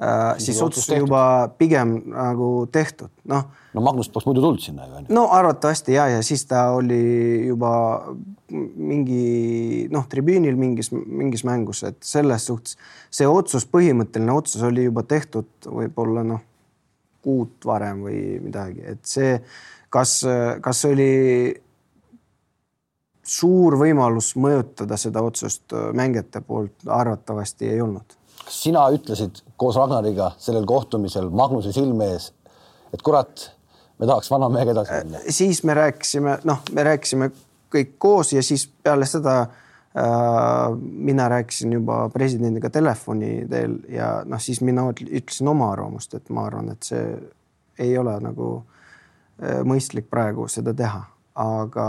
[0.01, 3.45] äh, siis otsus juba pigem nagu tehtud, noh.
[3.73, 5.05] no Magnus poleks muidu tulnud sinna ju.
[5.09, 7.71] no arvatavasti ja, ja siis ta oli juba
[8.51, 12.75] mingi noh, tribüünil mingis, mingis mängus, et selles suhtes
[13.09, 16.43] see otsus, põhimõtteline otsus oli juba tehtud võib-olla noh,
[17.23, 19.37] kuud varem või midagi, et see,
[19.93, 20.19] kas,
[20.61, 21.53] kas oli
[23.23, 28.17] suur võimalus mõjutada seda otsust mängijate poolt, arvatavasti ei olnud
[28.49, 32.29] sina ütlesid koos Ragnariga sellel kohtumisel Magnuse silme ees,
[32.93, 33.49] et kurat,
[33.99, 35.21] me tahaks vana mehega edasi minna.
[35.21, 37.29] Äh, siis me rääkisime, noh, me rääkisime
[37.73, 39.62] kõik koos ja siis peale seda äh,
[40.81, 46.47] mina rääkisin juba presidendiga telefoni teel ja noh, siis mina ütlesin oma arvamust, et ma
[46.47, 47.03] arvan, et see
[47.79, 48.49] ei ole nagu
[49.43, 51.03] äh, mõistlik praegu seda teha,
[51.41, 51.87] aga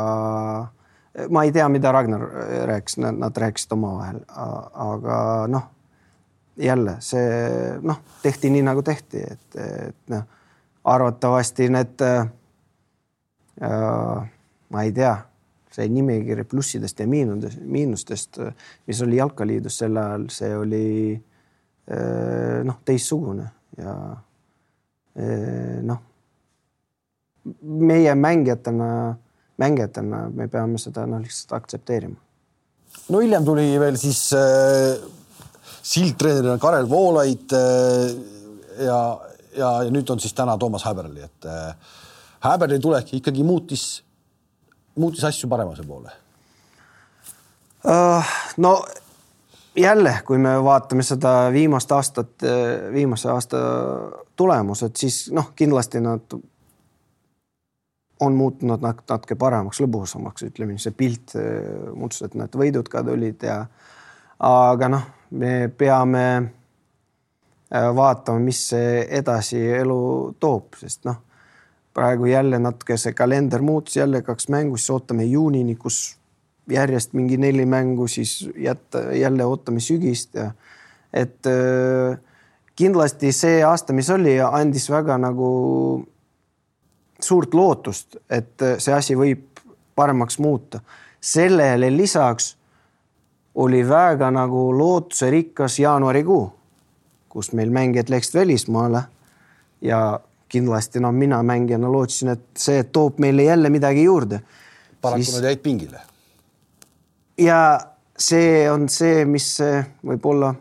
[1.17, 5.71] äh, ma ei tea, mida Ragnar äh, rääkis, nad rääkisid omavahel, aga noh
[6.57, 10.23] jälle see noh, tehti nii nagu tehti, et, et noh,
[10.85, 12.29] arvatavasti need äh,,
[14.69, 15.17] ma ei tea,
[15.75, 18.39] see nimekiri plussidest ja miinudest, miinustest,
[18.87, 23.97] mis oli jalkaliidus sel ajal, see oli äh, noh, teistsugune ja
[25.19, 26.05] äh, noh,
[27.85, 28.89] meie mängijatena,
[29.61, 32.17] mängijatena me peame seda noh, lihtsalt aktsepteerima.
[33.11, 35.21] no hiljem tuli veel siis äh
[35.85, 38.15] sildtreenerina Karel Voolaid äh,
[38.85, 39.01] ja,
[39.57, 41.75] ja, ja nüüd on siis täna Toomas Häberli, et äh,
[42.45, 44.04] Häberli tulek ikkagi muutis,
[44.97, 46.11] muutis asju paremuse poole
[47.85, 48.35] uh,.
[48.57, 48.85] no
[49.77, 52.45] jälle, kui me vaatame seda viimast aastat,
[52.93, 53.59] viimase aasta
[54.37, 56.37] tulemused, siis noh, kindlasti nad
[58.21, 61.35] on muutunud natuke paremaks, lõbusamaks, ütleme, see pilt
[61.95, 63.65] muutus, et need võidud ka tulid ja
[64.39, 70.01] aga noh, me peame äh, vaatama, mis see edasi elu
[70.41, 71.21] toob, sest noh,
[71.95, 76.17] praegu jälle natuke see kalender muutus, jälle kaks mängu, siis ootame juunini, kus
[76.71, 80.51] järjest mingi neli mängu, siis jätta, jälle ootame sügist ja
[81.15, 82.19] et äh,
[82.77, 85.49] kindlasti see aasta, mis oli, andis väga nagu
[87.23, 89.63] suurt lootust, et äh, see asi võib
[89.95, 90.81] paremaks muuta.
[91.21, 92.57] sellele lisaks
[93.55, 96.53] oli väga nagu lootuserikas jaanuarikuu,
[97.29, 99.03] kus meil mängijad läksid välismaale
[99.81, 100.21] ja
[100.55, 104.41] kindlasti noh, mina mängijana lootsin, et see toob meile jälle midagi juurde.
[105.01, 105.37] paraku siis...
[105.37, 106.01] nad jäid pingile.
[107.39, 107.59] ja
[108.19, 109.49] see on see, mis
[110.07, 110.55] võib-olla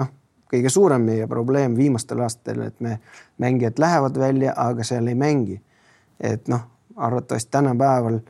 [0.00, 0.12] noh,
[0.50, 2.98] kõige suurem meie probleem viimastel aastatel, et me
[3.38, 5.60] mängijad lähevad välja, aga seal ei mängi.
[6.20, 8.20] et noh, arvatavasti tänapäeval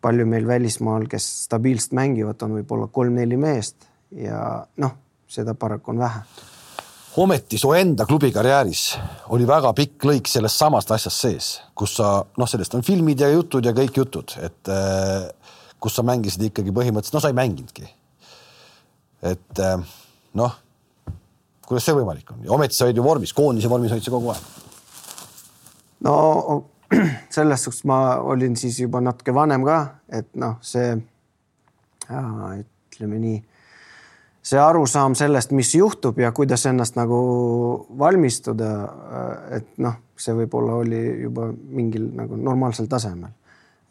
[0.00, 4.94] palju meil välismaal, kes stabiilselt mängivad, on võib-olla kolm-neli meest ja noh,
[5.28, 6.22] seda paraku on vähe.
[7.16, 8.82] Ometi su enda klubi karjääris
[9.34, 13.30] oli väga pikk lõik sellest samast asjast sees, kus sa noh, sellest on filmid ja
[13.32, 15.26] jutud ja kõik jutud, et äh,
[15.80, 17.88] kus sa mängisid ikkagi põhimõtteliselt, no sa ei mänginudki.
[19.22, 19.76] et äh,
[20.38, 20.56] noh,
[21.66, 24.32] kuidas see võimalik on ja ometi sa olid ju vormis, koondise vormis olid sa kogu
[24.34, 24.42] aeg.
[26.06, 26.16] no
[27.34, 30.94] selles suhtes ma olin siis juba natuke vanem ka, et noh, see
[32.08, 33.38] ütleme nii,
[34.48, 37.18] see arusaam sellest, mis juhtub ja kuidas ennast nagu
[37.98, 38.70] valmistuda,
[39.58, 43.34] et noh, see võib-olla oli juba mingil nagu normaalsel tasemel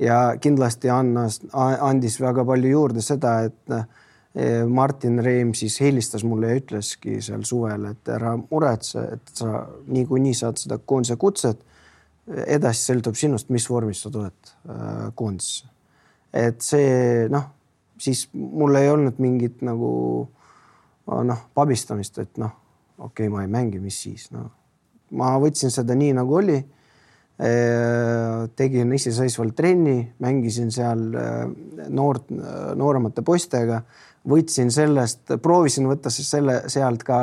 [0.02, 6.60] ja kindlasti annas, andis väga palju juurde seda, et Martin Reim siis helistas mulle ja
[6.60, 11.63] ütleski seal suvel, et ära muretse, et sa niikuinii saad seda koondise kutset
[12.28, 15.70] edasi sõltub sinust, mis vormis sa tuled äh, koondisesse.
[16.34, 17.48] et see noh,
[17.98, 19.91] siis mul ei olnud mingit nagu
[21.08, 22.54] noh, pabistamist, et noh,
[22.98, 24.50] okei okay,, ma ei mängi, mis siis, noh.
[25.17, 26.58] ma võtsin seda nii nagu oli.
[27.38, 31.43] Äh, tegin iseseisvalt trenni, mängisin seal äh,
[31.93, 33.84] noort, nooremate poistega,
[34.28, 37.20] võtsin sellest, proovisin võtta siis selle sealt ka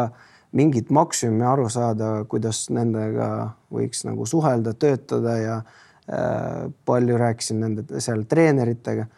[0.54, 3.28] mingit maksimumi aru saada, kuidas nendega
[3.74, 9.08] võiks nagu suhelda, töötada ja äh, palju rääkisin nende seal treeneritega.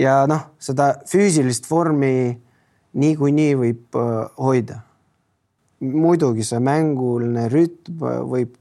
[0.00, 2.38] ja noh, seda füüsilist vormi
[2.92, 4.80] niikuinii võib äh, hoida.
[5.80, 8.56] muidugi see mänguline rütm võib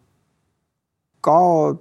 [1.22, 1.80] kao,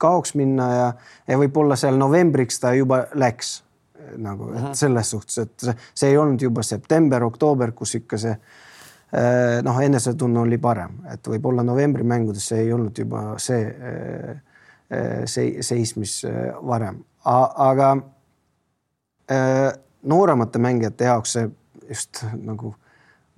[0.00, 0.86] kaoks minna ja,
[1.28, 3.62] ja võib-olla seal novembriks ta juba läks
[4.16, 4.74] nagu mm -hmm.
[4.74, 8.36] selles suhtes, et see, see ei olnud juba september, oktoober, kus ikka see
[9.10, 14.36] Äh, noh, enesetunne oli parem, et võib-olla novembri mängudes see ei olnud juba see, äh,
[14.86, 16.20] äh, see seis, mis
[16.62, 17.88] varem, aga
[20.10, 21.50] nooremate mängijate jaoks see
[21.90, 22.74] just nagu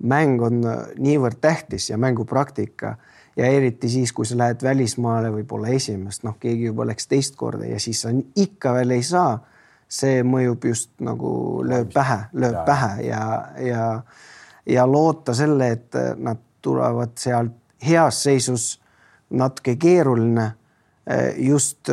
[0.03, 0.61] mäng on
[0.99, 2.95] niivõrd tähtis ja mängupraktika
[3.37, 7.65] ja eriti siis, kui sa lähed välismaale võib-olla esimest, noh, keegi juba läks teist korda
[7.65, 9.41] ja siis sa ikka veel ei saa.
[9.93, 12.61] see mõjub just nagu lööb pähe, lööb ja.
[12.65, 13.25] pähe ja,
[13.61, 13.83] ja,
[14.65, 17.53] ja loota selle, et nad tulevad sealt
[17.85, 18.79] heas seisus,
[19.29, 20.53] natuke keeruline.
[21.37, 21.89] just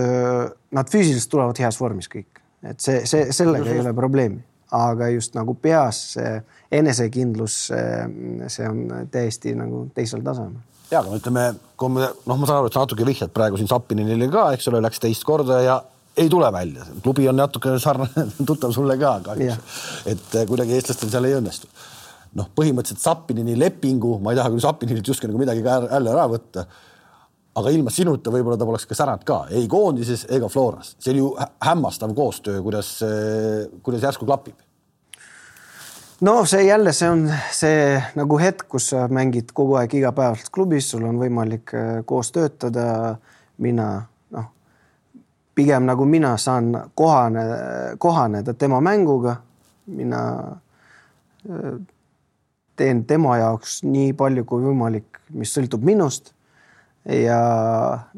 [0.70, 4.40] nad füüsiliselt tulevad heas vormis kõik, et see, see, sellega just, ei ole probleemi,
[4.76, 6.34] aga just nagu peas see
[6.70, 11.46] enesekindlus, see on täiesti nagu teisel tasemel ja aga ütleme,
[11.78, 14.68] kui me noh, ma saan aru, et sa natuke vihjad praegu siin Sapinile ka, eks
[14.70, 15.78] ole, läks teist korda ja
[16.18, 19.80] ei tule välja, klubi on natuke sarnane, tuttav sulle ka kahjuks,
[20.10, 21.70] et eh, kuidagi eestlastel seal ei õnnestu.
[22.38, 26.28] noh, põhimõtteliselt Sapinini lepingu, ma ei taha küll Sapininilt justkui nagu midagi ka jälle ära
[26.30, 26.66] võtta.
[27.54, 31.24] Aga ilma sinuta võib-olla ta poleks ka säranud ka ei koondises ega Floras, see oli
[31.24, 31.30] ju
[31.66, 34.58] hämmastav koostöö, kuidas, eh, kuidas järsku klapib
[36.20, 40.90] no see jälle, see on see nagu hetk, kus sa mängid kogu aeg igapäevaselt klubis,
[40.90, 43.16] sul on võimalik äh, koos töötada.
[43.60, 44.44] mina noh,
[45.54, 47.44] pigem nagu mina saan kohane,
[47.98, 49.36] kohaneda tema mänguga.
[49.86, 50.20] mina
[51.50, 51.80] äh,
[52.76, 56.32] teen tema jaoks nii palju kui võimalik, mis sõltub minust.
[57.04, 57.40] Ja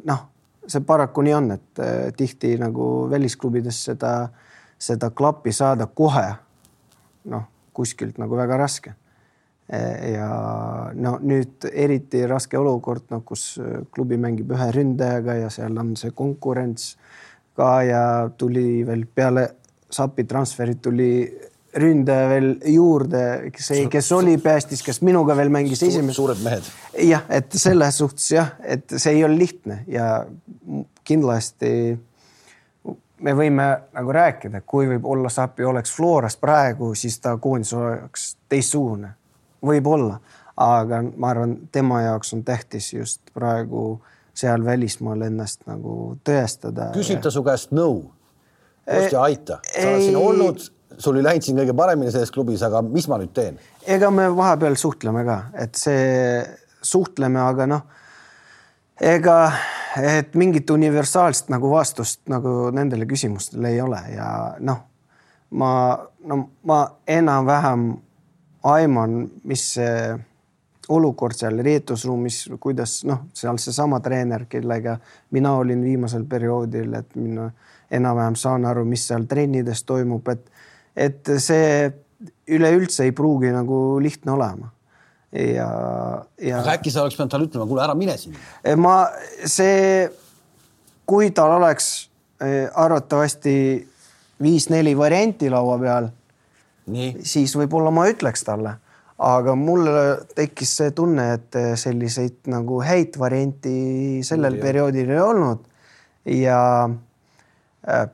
[0.05, 0.25] noh,
[0.67, 4.29] see paraku nii on, et äh, tihti nagu välisklubides seda,
[4.79, 6.29] seda klappi saada kohe.
[7.25, 8.95] noh kuskilt nagu väga raske.
[10.13, 10.29] ja
[10.93, 13.55] no nüüd eriti raske olukord, noh, kus
[13.95, 16.97] klubi mängib ühe ründajaga ja seal on see konkurents
[17.57, 18.03] ka ja
[18.37, 19.49] tuli veel peale
[19.93, 21.29] Sapi transferit tuli
[21.75, 26.17] ründaja veel juurde, kes kes oli päästis, kes minuga veel mängis esimest.
[26.17, 26.69] suured mehed.
[27.09, 30.27] jah, et selles suhtes jah, et see ei ole lihtne ja
[31.05, 31.73] kindlasti
[33.23, 39.15] me võime nagu rääkida, kui võib-olla Sapi oleks Floras praegu, siis ta koondis oleks teistsugune,
[39.65, 40.19] võib-olla,
[40.61, 44.01] aga ma arvan, tema jaoks on tähtis just praegu
[44.35, 46.91] seal välismaal ennast nagu tõestada.
[46.97, 48.13] küsib ta su käest nõu no.?
[49.13, 50.65] ja aita, sa oled siin olnud,
[50.99, 53.59] sul ei läinud siin kõige paremini selles klubis, aga mis ma nüüd teen?
[53.87, 56.43] ega me vahepeal suhtleme ka, et see
[56.83, 57.85] suhtleme, aga noh,
[59.01, 59.37] ega
[60.01, 64.29] et mingit universaalset nagu vastust nagu nendele küsimustele ei ole ja
[64.61, 64.85] noh,
[65.59, 65.73] ma,
[66.27, 67.89] no ma enam-vähem
[68.73, 69.97] aiman, mis see
[70.93, 74.97] olukord seal riietusruumis, kuidas noh, seal seesama treener, kellega
[75.31, 77.51] mina olin viimasel perioodil, et mina
[77.93, 80.49] enam-vähem saan aru, mis seal trennides toimub, et,
[80.97, 81.91] et see
[82.53, 84.73] üleüldse ei pruugi nagu lihtne olema
[85.33, 85.69] ja,
[86.41, 86.61] ja.
[86.61, 88.41] aga äkki sa oleks pidanud talle ütlema, kuule ära mine sinna.
[88.65, 89.07] Eh, ma,
[89.49, 90.05] see,
[91.09, 91.93] kui tal oleks
[92.43, 93.57] eh, arvatavasti
[94.43, 96.09] viis-neli varianti laua peal,
[97.23, 98.75] siis võib-olla ma ütleks talle,
[99.23, 99.87] aga mul
[100.35, 105.63] tekkis see tunne, et selliseid nagu häid varianti sellel perioodil ei olnud
[106.27, 106.59] ja
[107.87, 108.09] äh,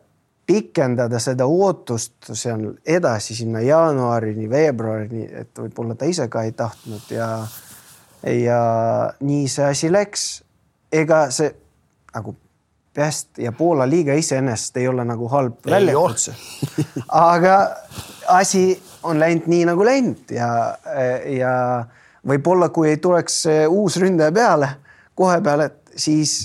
[0.48, 7.10] pikendada seda ootust seal edasi sinna jaanuarini, veebruarini, et võib-olla ta ise ka ei tahtnud
[7.12, 7.28] ja
[8.32, 8.60] ja
[9.20, 10.28] nii see asi läks.
[10.92, 11.52] ega see
[12.14, 12.36] nagu
[12.98, 16.32] Pest ja Poola liiga iseenesest ei ole nagu halb väljakutse.
[17.32, 17.58] aga
[18.34, 20.48] asi on läinud nii nagu läinud ja,
[21.30, 21.52] ja
[22.26, 24.70] võib-olla, kui ei tuleks uus ründaja peale
[25.14, 26.40] kohe peale, siis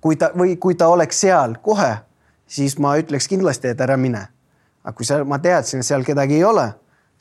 [0.00, 1.92] kui ta või kui ta oleks seal kohe
[2.52, 4.26] siis ma ütleks kindlasti, et ära mine.
[4.82, 6.66] aga kui seal, ma teadsin, et seal kedagi ei ole,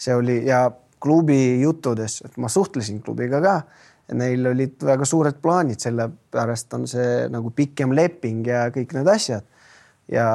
[0.02, 0.64] see oli ja
[1.02, 3.56] klubi juttudes, et ma suhtlesin klubiga ka.
[4.18, 9.46] Neil olid väga suured plaanid, sellepärast on see nagu pikem leping ja kõik need asjad.
[10.12, 10.26] ja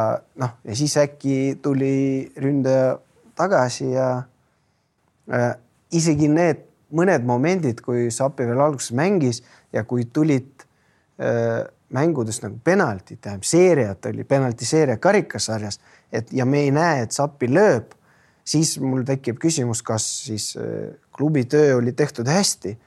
[0.40, 2.94] noh, ja siis äkki tuli ründaja
[3.36, 4.22] tagasi ja
[5.28, 5.50] äh,
[5.92, 6.62] isegi need
[6.96, 9.42] mõned momendid, kui Sapi veel alguses mängis
[9.74, 10.64] ja kui tulid
[11.20, 15.78] äh, mängudes nagu penaltid, tähendab seeriat oli penaltiseeria karikasarjas,
[16.12, 17.94] et ja me ei näe, et Sappi lööb,
[18.46, 22.78] siis mul tekib küsimus, kas siis äh, klubi töö oli tehtud hästi.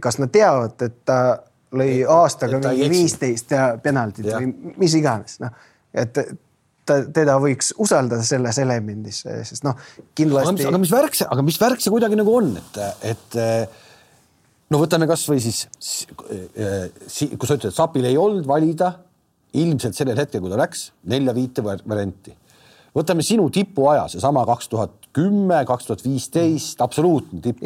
[0.00, 1.42] kas nad teavad, et ta
[1.74, 3.50] lõi aastaga mingi viisteist
[3.82, 4.38] penaltit ja.
[4.38, 5.50] või mis iganes, noh,
[5.94, 9.78] et ta, teda võiks usaldada selles elemendis, sest noh,
[10.18, 10.66] kindlasti.
[10.70, 12.80] aga mis värk see, aga mis värk see kuidagi nagu on, et,
[13.12, 13.38] et
[14.70, 15.64] no võtame kasvõi siis,
[16.10, 18.92] kui sa ütled, Sapil ei olnud valida
[19.58, 22.36] ilmselt sellel hetkel, kui ta läks nelja-viite varianti.
[22.94, 27.64] võtame sinu tipuaja, seesama kaks tuhat kümme, kaks tuhat viisteist, absoluutne tipp.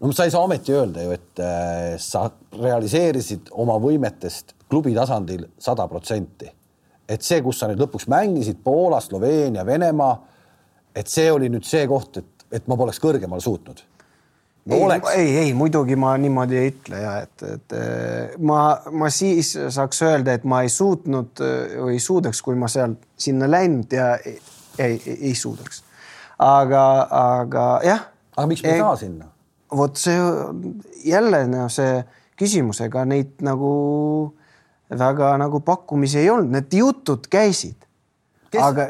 [0.00, 5.44] no sa ei saa ometi öelda ju, et äh, sa realiseerisid oma võimetest klubi tasandil
[5.58, 6.48] sada protsenti.
[7.08, 10.16] et see, kus sa nüüd lõpuks mängisid Poola, Sloveenia, Venemaa,
[10.94, 13.87] et see oli nüüd see koht, et, et ma poleks kõrgemale suutnud
[14.66, 18.60] oleks, ei, ei muidugi ma niimoodi ei ütle ja et, et eh, ma,
[18.92, 22.96] ma siis saaks öelda, et ma ei suutnud eh, või ei suudaks, kui ma seal
[23.18, 24.38] sinna läinud ja ei,
[24.78, 25.82] ei, ei, suudaks.
[26.38, 26.84] aga,
[27.20, 28.06] aga jah.
[28.36, 29.30] aga miks me ei saa sinna?
[29.76, 30.16] vot see
[31.04, 32.02] jälle noh, see
[32.38, 33.72] küsimusega neid nagu
[34.88, 37.76] väga nagu pakkumisi ei olnud, need jutud käisid.
[38.50, 38.86] kes, aga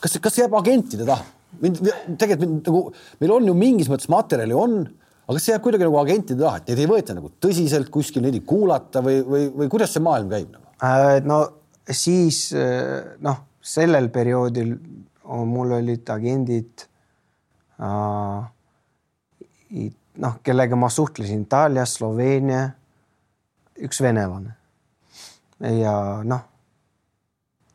[0.00, 1.26] kas, kas see jääb agentide taha?
[1.64, 1.80] Mind
[2.20, 2.82] tegelikult mind nagu,
[3.20, 4.80] meil on ju mingis mõttes materjali on,
[5.26, 8.24] aga kas see jääb kuidagi nagu agentide taha, et neid ei võeta nagu tõsiselt kuskil,
[8.24, 10.66] neid ei kuulata või, või, või kuidas see maailm käib nagu?
[10.86, 11.42] Äh, no
[11.90, 14.74] siis äh, noh, sellel perioodil
[15.46, 16.86] mul olid agendid
[17.78, 18.48] äh,,
[20.20, 22.64] noh, kellega ma suhtlesin Itaalias, Sloveenia,
[23.80, 24.56] üks venelane.
[25.60, 25.94] ja
[26.24, 26.46] noh,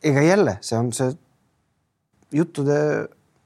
[0.05, 1.13] ega jälle see on see
[2.33, 2.77] juttude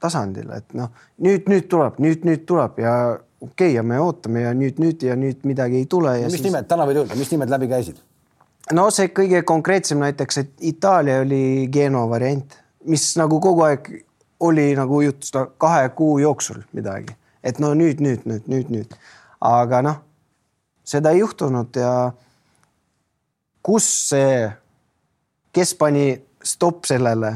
[0.00, 0.92] tasandil, et noh,
[1.24, 2.94] nüüd, nüüd tuleb, nüüd, nüüd tuleb ja
[3.40, 6.38] okei okay,, ja me ootame ja nüüd, nüüd ja nüüd midagi ei tule ja mis
[6.38, 8.00] siis nimed, täna võid öelda, mis nimed läbi käisid?
[8.76, 12.56] no see kõige konkreetsem näiteks, et Itaalia oli Genoa variant,
[12.88, 13.90] mis nagu kogu aeg
[14.40, 18.96] oli nagu jutt seda kahe kuu jooksul midagi, et no nüüd, nüüd, nüüd, nüüd, nüüd,
[19.44, 20.00] aga noh,
[20.84, 21.92] seda ei juhtunud ja
[23.62, 24.48] kus see,
[25.52, 26.12] kes pani
[26.44, 27.34] stopp sellele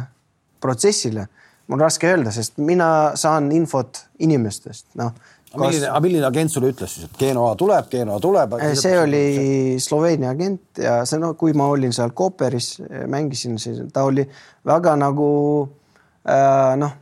[0.61, 1.27] protsessile,
[1.71, 2.89] mul raske öelda, sest mina
[3.19, 5.15] saan infot inimestest, noh.
[5.57, 8.59] milline, milline agent sulle ütles siis, et Genoa tuleb, Genoa tuleb?
[8.81, 9.23] see oli
[9.81, 12.75] Sloveenia agent ja see no kui ma olin seal Cooperis,
[13.11, 14.27] mängisin siis, ta oli
[14.67, 15.31] väga nagu
[16.29, 17.01] äh, noh,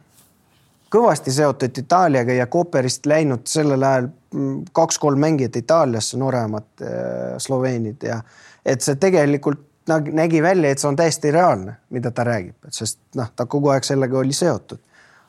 [0.93, 8.05] kõvasti seotud Itaaliaga ja Cooperist läinud sellel ajal mm, kaks-kolm mängijat Itaaliasse, nooremad äh, sloveenid
[8.07, 8.21] ja
[8.63, 13.30] et see tegelikult nägi, välja, et see on täiesti reaalne, mida ta räägib, sest noh,
[13.37, 14.78] ta kogu aeg sellega oli seotud.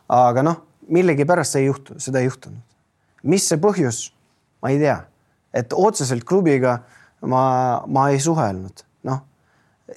[0.09, 2.61] aga noh, millegipärast see ei juhtu, seda ei juhtunud
[3.23, 4.07] mis see põhjus,
[4.63, 4.97] ma ei tea,
[5.55, 6.77] et otseselt klubiga
[7.29, 7.43] ma,
[7.87, 9.21] ma ei suhelnud, noh.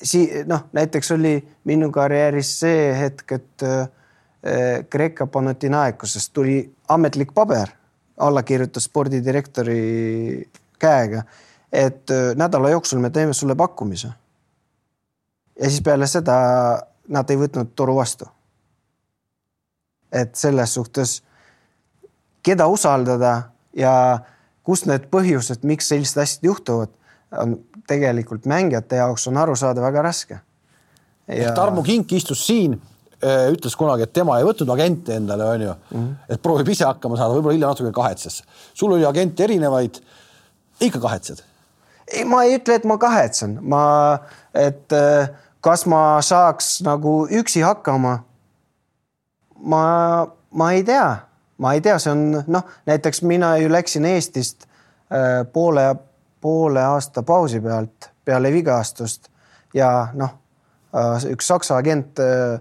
[0.03, 1.37] sii-, noh, näiteks oli
[1.69, 3.89] minu karjääris see hetk, et äh,
[4.91, 6.61] Kreeka Panathinaikosest tuli
[6.95, 7.73] ametlik paber,
[8.23, 9.81] alla kirjutas spordidirektori
[10.79, 11.25] käega,
[11.73, 14.15] et äh, nädala jooksul me teeme sulle pakkumise.
[15.61, 16.37] Ja siis peale seda
[17.09, 18.27] nad ei võtnud toru vastu.
[20.13, 21.23] et selles suhtes
[22.47, 23.93] keda usaldada ja
[24.63, 26.93] kus need põhjused, miks sellised asjad juhtuvad,
[27.37, 27.57] on
[27.91, 30.39] tegelikult mängijate jaoks on aru saada väga raske.
[31.27, 31.55] ja....
[31.55, 32.79] Tarmo Kink istus siin,
[33.51, 36.15] ütles kunagi, et tema ei võtnud agente endale, onju mm, -hmm.
[36.29, 38.43] et proovib ise hakkama saada, võib-olla hiljem natuke kahetses.
[38.75, 40.01] sul oli agente erinevaid,
[40.81, 41.43] ikka kahetsed?
[42.13, 43.83] ei, ma ei ütle, et ma kahetsen, ma,
[44.55, 45.31] et äh,
[45.67, 48.19] kas ma saaks nagu üksi hakkama.
[49.59, 49.85] ma,
[50.51, 51.27] ma ei tea
[51.59, 55.89] ma ei tea, see on noh, näiteks mina ju läksin Eestist äh, poole,
[56.41, 59.31] poole aasta pausi pealt peale vigastust
[59.75, 60.35] ja noh
[60.93, 62.59] äh,, üks saksa agent äh,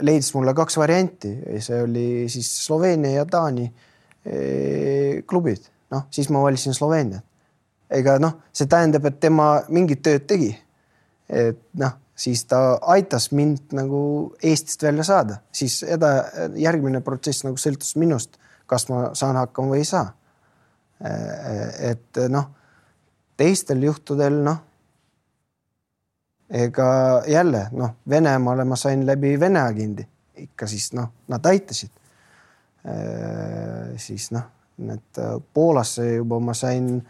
[0.00, 3.64] leidis mulle kaks varianti, see oli siis Sloveenia ja Taani
[5.26, 7.24] klubid, noh siis ma valisin Sloveeniat.
[7.90, 10.52] ega noh, see tähendab, et tema mingit tööd tegi.
[11.28, 16.24] Et noh siis ta aitas mind nagu Eestist välja saada, siis eda-,
[16.56, 20.12] järgmine protsess nagu sõltus minust, kas ma saan hakkama või ei saa.
[21.90, 22.46] et noh,
[23.36, 24.60] teistel juhtudel noh,
[26.50, 26.86] ega
[27.28, 30.06] jälle noh, Venemaale ma sain läbi Vene agendi,
[30.46, 31.90] ikka siis noh, nad aitasid.
[33.96, 34.46] siis noh,
[34.78, 35.20] need
[35.54, 37.02] Poolasse juba ma sain,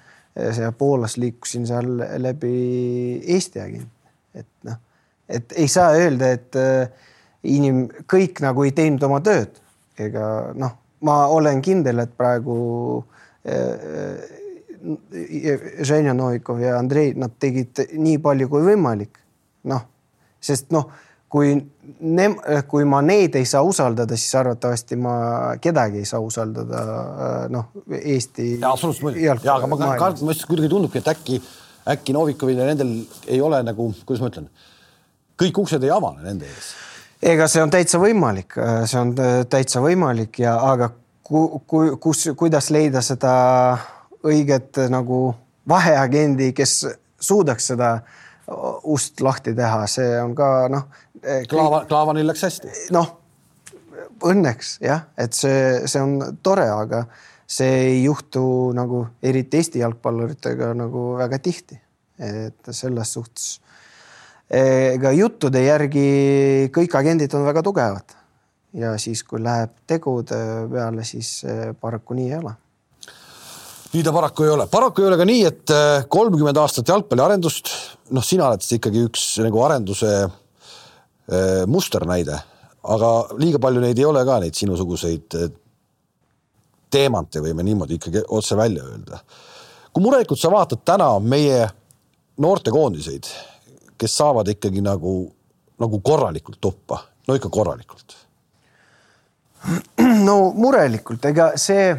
[0.79, 2.55] Poolas liikusin seal läbi
[3.37, 3.94] Eesti agendi,
[4.35, 4.81] et noh
[5.29, 6.57] et ei saa öelda, et
[7.49, 9.57] inim-, kõik nagu ei teinud oma tööd
[10.01, 10.75] ega noh,
[11.07, 12.57] ma olen kindel, et praegu
[15.85, 19.21] Ženja Novikov ja Andrei, nad tegid nii palju kui võimalik.
[19.65, 19.81] noh,
[20.45, 20.91] sest noh,
[21.33, 25.15] kui ne-, kui ma neid ei saa usaldada, siis arvatavasti ma
[25.61, 26.83] kedagi ei saa usaldada
[27.53, 28.59] noh, Eesti.
[28.61, 31.41] absoluutselt muidugi, jaa, aga ma kardan, ma lihtsalt kuidagi tundubki, et äkki,
[31.91, 32.95] äkki Novikovil ja nendel
[33.27, 34.49] ei ole nagu, kuidas ma ütlen
[35.41, 36.73] kõik uksed ei avane nende ees.
[37.23, 38.57] ega see on täitsa võimalik,
[38.87, 39.15] see on
[39.51, 40.91] täitsa võimalik ja aga
[41.25, 43.33] ku, ku, kus, kuidas leida seda
[44.25, 45.27] õiget nagu
[45.69, 46.85] vaheagendi, kes
[47.21, 47.97] suudaks seda
[48.93, 50.89] ust lahti teha, see on ka noh.
[51.49, 52.73] Klaava, Klaavanil läks hästi.
[52.93, 53.15] noh,
[54.29, 57.07] õnneks jah, et see, see on tore, aga
[57.47, 61.79] see ei juhtu nagu eriti Eesti jalgpalluritega nagu väga tihti,
[62.19, 63.59] et selles suhtes
[64.55, 68.15] ega juttude järgi kõik agendid on väga tugevad.
[68.75, 70.37] Ja siis, kui läheb tegude
[70.71, 71.45] peale, siis
[71.81, 72.55] paraku nii ei ole.
[73.95, 77.71] nii ta paraku ei ole, paraku ei ole ka nii, et äh, kolmkümmend aastat jalgpalliarendust,
[78.11, 82.41] noh, sina oled ikkagi üks nagu arenduse äh, musternäide,
[82.83, 85.39] aga liiga palju neid ei ole ka, neid sinusuguseid
[86.95, 89.19] teemante, võime niimoodi ikkagi otse välja öelda.
[89.93, 91.69] kui murelikult sa vaatad täna meie
[92.43, 93.31] noortekoondiseid,
[93.99, 95.15] kes saavad ikkagi nagu,
[95.79, 98.17] nagu korralikult tuppa, no ikka korralikult
[100.29, 101.95] no murelikult, ega see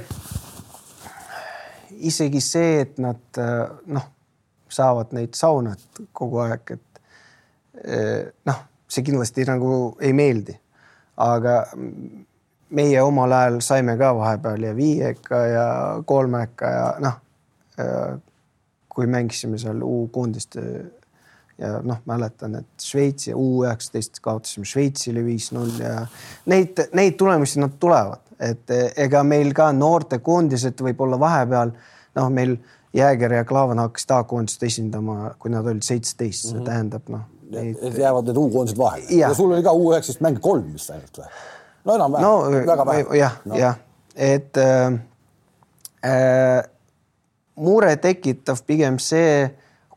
[2.06, 3.40] isegi see, et nad
[3.88, 4.06] noh,
[4.70, 7.02] saavad neid saunad kogu aeg, et
[7.84, 10.58] eh, noh, see kindlasti nagu ei meeldi.
[11.16, 11.62] aga
[12.70, 15.68] meie omal ajal saime ka vahepeal ja viieka ja
[16.06, 17.18] kolmeka ja noh,
[18.90, 20.62] kui mängisime seal U-koondiste
[21.62, 26.06] ja noh, mäletan, et Šveitsi U üheksateist kaotasime Šveitsile viis-null ja
[26.52, 31.76] neid, neid tulemusi nad tulevad, et ega meil ka noortekoondised võib-olla vahepeal
[32.16, 32.58] noh, meil
[32.96, 36.66] Jääger ja Klaavan hakkasid A-koondist esindama, kui nad olid seitseteist, see mm -hmm.
[36.70, 37.98] tähendab noh neid....
[37.98, 39.28] jäävad need U-koondised vahele ja.
[39.28, 41.30] ja sul oli ka U19 mänge kolm vist ainult või?
[41.86, 43.18] No enam-vähem no,, väga vähe.
[43.18, 43.76] jah no., jah,
[44.16, 44.94] et äh,
[46.06, 46.64] äh,
[47.56, 49.50] mure tekitav pigem see,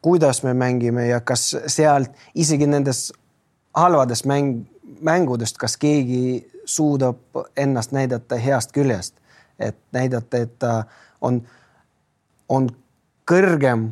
[0.02, 3.12] kuidas me mängime ja kas sealt isegi nendes
[3.74, 4.64] halvadest mäng,
[5.00, 9.14] mängudest, kas keegi suudab ennast näidata heast küljest,
[9.58, 10.82] et näidata, et ta
[11.20, 11.42] on
[12.48, 12.68] on
[13.28, 13.90] kõrgem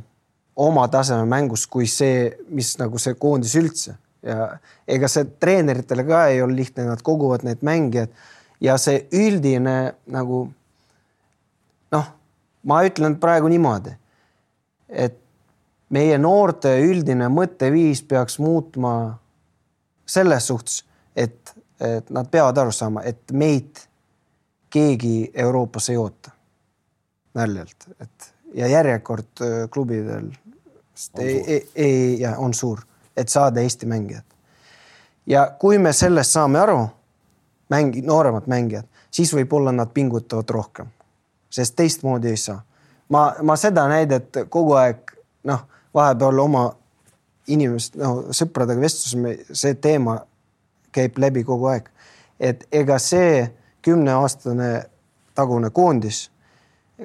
[0.57, 3.97] oma taseme mängus kui see, mis nagu see koondis üldse
[4.27, 4.49] ja
[4.89, 8.13] ega see treeneritele ka ei ole lihtne, nad koguvad neid mängijaid
[8.61, 9.77] ja see üldine
[10.13, 10.47] nagu
[11.95, 12.09] noh,
[12.67, 13.93] ma ütlen praegu niimoodi,
[14.89, 15.19] et
[15.95, 18.95] meie noorte üldine mõtteviis peaks muutma
[20.07, 20.83] selles suhtes,
[21.17, 23.83] et, et nad peavad aru saama, et meid
[24.71, 26.33] keegi Euroopas ei oota.
[27.37, 30.31] Naljalt, et ja järjekord äh, klubidel
[31.19, 32.81] ei, ei, ei, ja on suur,
[33.17, 34.25] et saada Eesti mängijad.
[35.27, 36.89] ja kui me sellest saame aru,
[37.71, 40.87] mängi-, nooremad mängijad, siis võib-olla nad pingutavad rohkem,
[41.51, 42.63] sest teistmoodi ei saa.
[43.09, 45.13] ma, ma seda näidet kogu aeg
[45.45, 46.71] noh, vahepeal oma
[47.47, 50.21] inimest, no sõpradega vestlusime, see teema
[50.93, 51.89] käib läbi kogu aeg,
[52.41, 53.47] et ega see
[53.87, 54.71] kümneaastane
[55.35, 56.27] tagune koondis,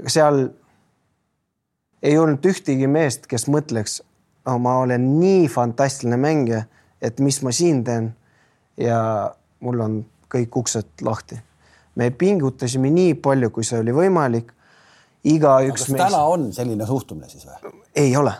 [0.07, 0.47] seal
[2.01, 3.99] ei olnud ühtegi meest, kes mõtleks
[4.45, 6.63] ma olen nii fantastiline mängija,
[7.01, 8.15] et mis ma siin teen.
[8.77, 11.37] ja mul on kõik uksed lahti.
[11.95, 14.51] me pingutasime nii palju, kui see oli võimalik.
[15.23, 16.03] igaüks meist.
[16.05, 17.73] täna on selline suhtumine siis või?
[17.95, 18.33] ei ole.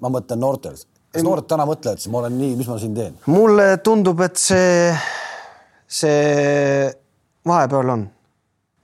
[0.00, 0.76] ma mõtlen noortel.
[1.12, 3.16] kas noored täna mõtlevad, siis ma olen nii, mis ma siin teen?
[3.26, 4.92] mulle tundub, et see,
[5.86, 6.90] see
[7.46, 8.08] vahepeal on,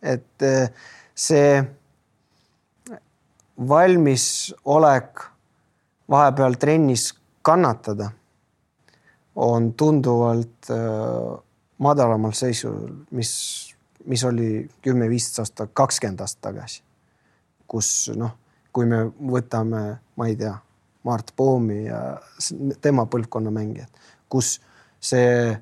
[0.02, 1.61] et eh, see
[3.68, 5.30] valmisolek
[6.11, 7.11] vahepeal trennis
[7.42, 8.11] kannatada
[9.36, 11.42] on tunduvalt äh,
[11.78, 13.32] madalamal seisul, mis,
[14.04, 16.82] mis oli kümme-viisteist aastat, kakskümmend aastat tagasi.
[17.70, 18.32] kus noh,
[18.72, 19.82] kui me võtame,
[20.16, 20.56] ma ei tea,
[21.06, 22.00] Mart Poomi ja
[22.82, 23.88] tema põlvkonna mängijad,
[24.28, 24.58] kus
[25.00, 25.54] see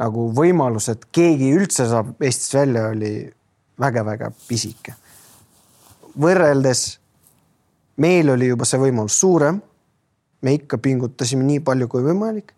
[0.00, 3.12] nagu võimalus, et keegi üldse saab Eestist välja, oli
[3.80, 4.96] väga-väga pisike.
[6.18, 6.98] võrreldes
[7.96, 9.60] meil oli juba see võimalus suurem.
[10.42, 12.52] Me ikka pingutasime nii palju kui võimalik.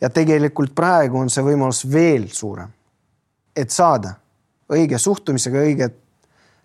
[0.00, 2.70] ja tegelikult praegu on see võimalus veel suurem.
[3.56, 4.14] et saada
[4.70, 5.96] õige suhtumisega õiget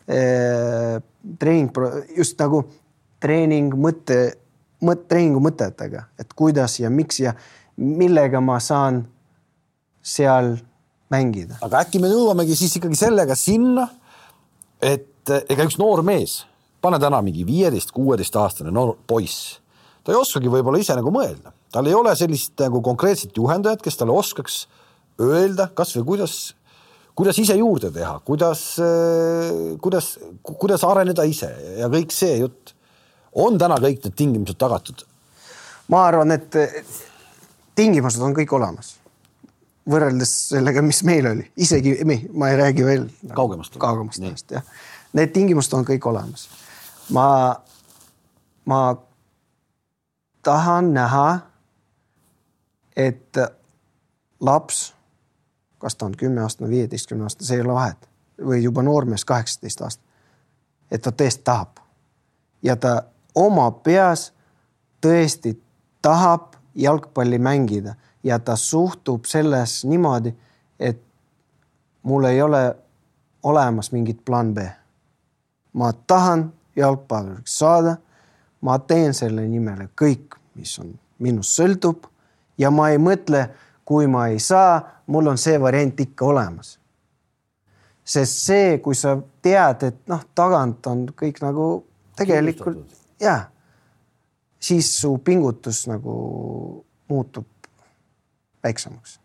[0.08, 1.02] eh,
[1.40, 1.72] treening,
[2.18, 2.64] just nagu
[3.20, 4.38] treening mõte,
[4.82, 7.34] mõt-, treeningu mõtetega, et kuidas ja miks ja
[7.78, 9.04] millega ma saan
[10.02, 10.56] seal
[11.10, 11.58] mängida.
[11.62, 13.88] aga äkki me jõuamegi siis ikkagi sellega sinna,
[14.82, 16.44] et ega üks noor mees
[16.86, 19.58] pane täna mingi viieteist, kuueteistaastane noor poiss,
[20.06, 23.98] ta ei oskagi võib-olla ise nagu mõelda, tal ei ole sellist nagu konkreetset juhendajat, kes
[23.98, 24.66] talle oskaks
[25.22, 26.36] öelda kasvõi kuidas,
[27.18, 28.64] kuidas ise juurde teha, kuidas,
[29.82, 30.12] kuidas,
[30.46, 31.50] kuidas areneda ise
[31.80, 32.76] ja kõik see jutt.
[33.34, 35.06] on täna kõik need tingimused tagatud?
[35.90, 36.56] ma arvan, et
[37.76, 38.96] tingimused on kõik olemas
[39.90, 41.98] võrreldes sellega, mis meil oli, isegi
[42.34, 44.64] ma ei räägi veel kaugemast, kaugemast ajast jah.
[45.14, 46.48] Need tingimused on kõik olemas
[47.14, 47.56] ma,
[48.66, 48.80] ma
[50.46, 51.40] tahan näha,
[52.96, 53.38] et
[54.40, 54.94] laps,
[55.78, 58.10] kas ta on kümneaastane, viieteistkümne aastane, see ei ole vahet
[58.46, 60.06] või juba noormees, kaheksateist aastat.
[60.92, 61.80] et ta tõesti tahab
[62.64, 63.02] ja ta
[63.36, 64.34] oma peas
[65.02, 65.56] tõesti
[66.02, 70.36] tahab jalgpalli mängida ja ta suhtub selles niimoodi,
[70.80, 71.02] et
[72.04, 72.76] mul ei ole
[73.44, 74.58] olemas mingit plaan B.
[75.74, 77.98] ma tahan jalgpalluriks saada.
[78.66, 82.08] Ma teen selle nimel kõik, mis on minust sõltub
[82.58, 83.46] ja ma ei mõtle,
[83.86, 86.80] kui ma ei saa, mul on see variant ikka olemas.
[88.06, 91.86] sest see, kui sa tead, et noh, tagant on kõik nagu
[92.18, 92.86] tegelikult
[93.22, 93.40] ja
[94.60, 96.16] siis su pingutus nagu
[97.10, 97.48] muutub
[98.64, 99.20] väiksemaks.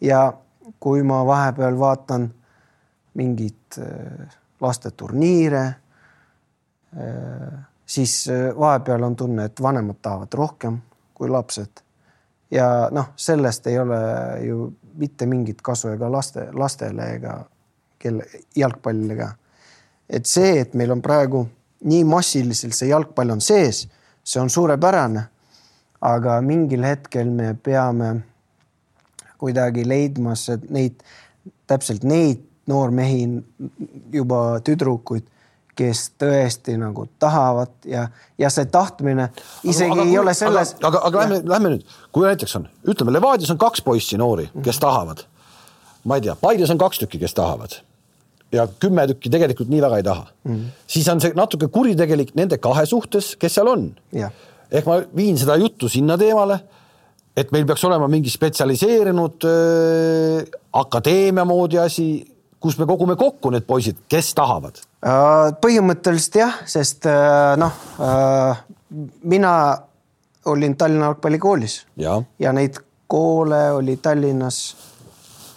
[0.00, 0.32] ja
[0.80, 2.34] kui ma vahepeal vaatan
[3.14, 5.64] mingeid äh, lasteturniire,
[6.96, 10.78] äh, siis äh, vahepeal on tunne, et vanemad tahavad rohkem
[11.14, 11.82] kui lapsed.
[12.50, 13.98] ja noh, sellest ei ole
[14.46, 17.40] ju mitte mingit kasu ega laste, lastele ega
[17.98, 18.26] kelle,
[18.56, 19.30] jalgpallile ka.
[20.08, 21.46] et see, et meil on praegu
[21.84, 23.86] nii massiliselt see jalgpall on sees,
[24.24, 25.26] see on suurepärane.
[26.00, 28.10] aga mingil hetkel me peame
[29.38, 30.34] kuidagi leidma
[30.70, 31.00] neid,
[31.66, 33.42] täpselt neid noormehi,
[34.12, 35.24] juba tüdrukuid,
[35.76, 38.06] kes tõesti nagu tahavad ja,
[38.40, 39.28] ja see tahtmine
[39.62, 40.74] isegi aga, aga, ei ole selles.
[40.80, 44.48] aga, aga, aga lähme, lähme nüüd, kui näiteks on, ütleme Levadias on kaks poissi noori,
[44.64, 45.26] kes tahavad.
[46.04, 47.80] ma ei tea, Paides on kaks tükki, kes tahavad
[48.54, 52.60] ja kümme tükki tegelikult nii väga ei taha mm, siis on see natuke kuritegelik nende
[52.62, 53.90] kahe suhtes, kes seal on.
[54.70, 56.60] ehk ma viin seda juttu sinna teemale
[57.36, 60.46] et meil peaks olema mingi spetsialiseerunud äh,
[60.80, 62.08] akadeemia moodi asi,
[62.60, 64.80] kus me kogume kokku need poisid, kes tahavad?
[65.06, 68.62] Äh, põhimõtteliselt jah, sest äh, noh äh,,
[69.22, 69.52] mina
[70.50, 72.16] olin Tallinna jalgpallikoolis ja.
[72.42, 74.58] ja neid koole oli Tallinnas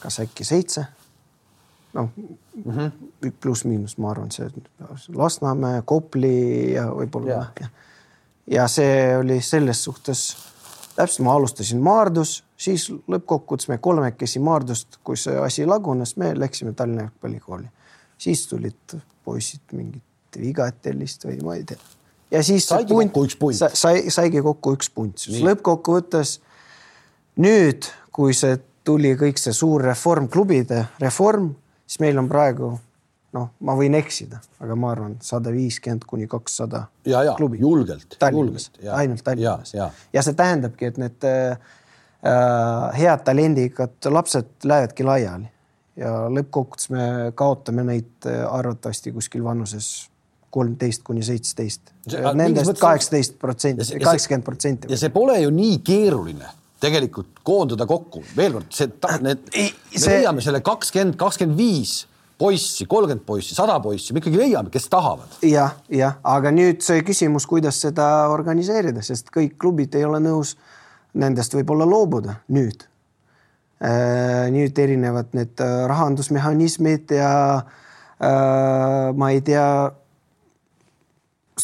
[0.03, 0.85] kas äkki seitse?
[1.93, 3.31] noh mm -hmm.
[3.41, 4.49] pluss-miinus, ma arvan, see
[5.15, 7.69] Lasnamäe, Kopli ja võib-olla ja.
[8.47, 10.37] ja see oli selles suhtes
[10.95, 16.73] täpselt ma alustasin Maardus, siis lõppkokkuvõttes me kolmekesi Maardust, kui see asi lagunes, me läksime
[16.73, 17.67] Tallinna jalgpallikooli.
[18.19, 20.03] Siis tulid poisid mingit
[20.37, 21.79] Vigatelist või ma ei tea.
[22.31, 23.77] ja siis saigi punt, kokku üks punt.
[23.81, 26.35] sai, saigi kokku üks punt, siis lõppkokkuvõttes
[27.41, 31.51] nüüd, kui see tuli kõik see suur reform, klubide reform,
[31.87, 32.71] siis meil on praegu
[33.35, 36.87] noh, ma võin eksida, aga ma arvan, sada viiskümmend kuni kakssada
[37.37, 37.59] klubi.
[37.61, 38.17] julgelt.
[38.21, 39.73] Tallinnas, ainult Tallinnas.
[39.73, 40.07] Ja, ja.
[40.13, 41.59] ja see tähendabki, et need äh,
[42.97, 45.49] head talendikad lapsed lähevadki laiali
[45.99, 50.09] ja lõppkokkuvõttes me kaotame neid äh, arvatavasti kuskil vanuses
[50.49, 51.91] kolmteist kuni seitseteist.
[52.33, 54.89] Nendest kaheksateist protsenti, kaheksakümmend protsenti.
[54.89, 58.87] ja see pole ju nii keeruline tegelikult koondada kokku, veel kord, see,
[59.25, 60.13] need, me see...
[60.15, 61.99] leiame selle kakskümmend, kakskümmend viis
[62.39, 65.49] poissi, kolmkümmend poissi, sada poissi, me ikkagi leiame, kes tahavad ja,.
[65.51, 70.55] jah, jah, aga nüüd see küsimus, kuidas seda organiseerida, sest kõik klubid ei ole nõus
[71.19, 72.85] nendest võib-olla loobuda nüüd.
[73.79, 77.31] Äh, nüüd erinevad need äh, rahandusmehhanismid ja
[78.19, 79.67] äh, ma ei tea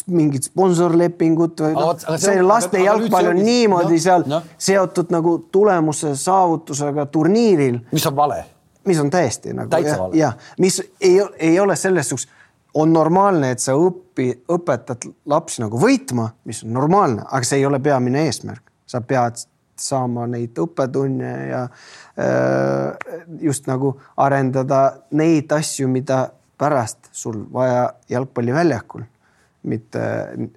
[0.08, 4.38] mingid sponsorlepingud või noh, see laste jalgpall on niimoodi no, seal no.
[4.56, 7.82] seotud nagu tulemuse saavutusega turniiril.
[7.92, 8.38] mis on vale
[8.86, 10.30] mis on täiesti nagu jah, ja,
[10.62, 12.30] mis ei, ei ole selles suhtes,
[12.76, 17.68] on normaalne, et sa õpi, õpetad lapsi nagu võitma, mis on normaalne, aga see ei
[17.68, 19.44] ole peamine eesmärk, sa pead
[19.80, 26.26] saama neid õppetunne ja äh, just nagu arendada neid asju, mida
[26.58, 29.04] pärast sul vaja jalgpalliväljakul,
[29.68, 30.02] mitte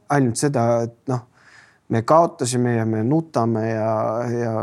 [0.09, 1.25] ainult seda, et noh,
[1.89, 3.93] me kaotasime ja me nutame ja,
[4.29, 4.53] ja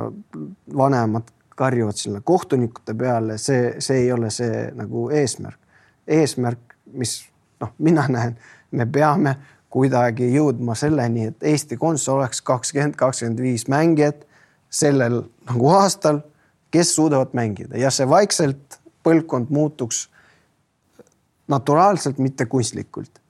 [0.77, 5.59] vanemad karjuvad sinna kohtunikute peale, see, see ei ole see nagu eesmärk.
[6.07, 7.19] eesmärk, mis
[7.61, 8.37] noh, mina näen,
[8.71, 9.37] me peame
[9.73, 14.27] kuidagi jõudma selleni, et Eesti Konts oleks kakskümmend, kakskümmend viis mängijat
[14.71, 16.21] sellel nagu aastal,
[16.71, 20.09] kes suudavad mängida ja see vaikselt põlvkond muutuks
[21.49, 23.21] naturaalselt, mitte kunstlikult.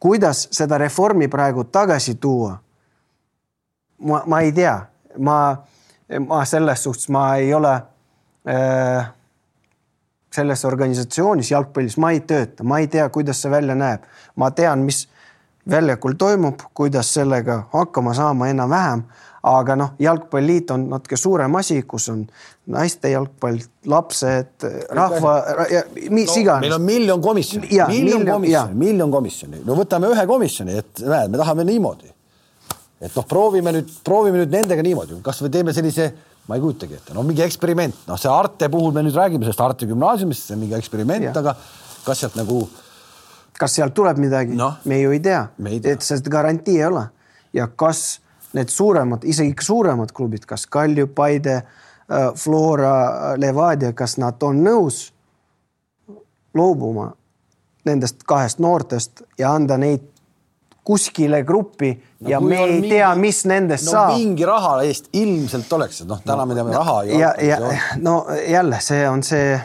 [0.00, 2.58] kuidas seda reformi praegu tagasi tuua?
[3.98, 4.86] ma, ma ei tea,
[5.18, 5.38] ma
[6.26, 7.74] ma selles suhtes, ma ei ole
[8.48, 9.06] äh,
[10.32, 14.04] selles organisatsioonis jalgpallis, ma ei tööta, ma ei tea, kuidas see välja näeb.
[14.36, 15.06] ma tean, mis
[15.70, 19.02] väljakul toimub, kuidas sellega hakkama saama enam-vähem,
[19.46, 22.24] aga noh, jalgpalliliit on natuke suurem asi, kus on
[22.74, 24.66] naiste jalgpall, lapsed,
[24.96, 25.34] rahva,
[26.10, 26.64] mis no, iganes.
[26.64, 31.42] meil on miljon komisjoni, miljon komisjoni, miljon komisjoni, no võtame ühe komisjoni, et näed, me
[31.42, 32.10] tahame niimoodi.
[32.96, 36.08] Et noh, proovime nüüd, proovime nüüd nendega niimoodi, kasvõi teeme sellise,
[36.48, 39.62] ma ei kujutagi ette, no mingi eksperiment, noh, see Arte puhul me nüüd räägime sellest
[39.62, 41.54] Arte gümnaasiumist, see on mingi eksperiment, aga
[42.06, 42.64] kas sealt nagu.
[43.56, 44.56] kas sealt tuleb midagi?
[44.58, 44.74] No,?
[44.84, 45.46] me ju ei tea,
[45.78, 47.06] et seda garantii ei ole.
[47.56, 48.18] Ja kas
[48.56, 52.96] need suuremad, isegi suuremad klubid, kas Kalju, Paide, äh, Flora,
[53.36, 55.06] Levadia, kas nad on nõus
[56.56, 57.10] loobuma
[57.86, 60.08] nendest kahest noortest ja anda neid
[60.86, 64.12] kuskile gruppi no, ja me ei mingi, tea, mis nendest no, saab.
[64.14, 67.58] mingi raha eest ilmselt oleks, noh, täna no, me teame no, raha ei ja, ja,
[68.02, 68.14] no
[68.46, 69.56] jälle, see on see,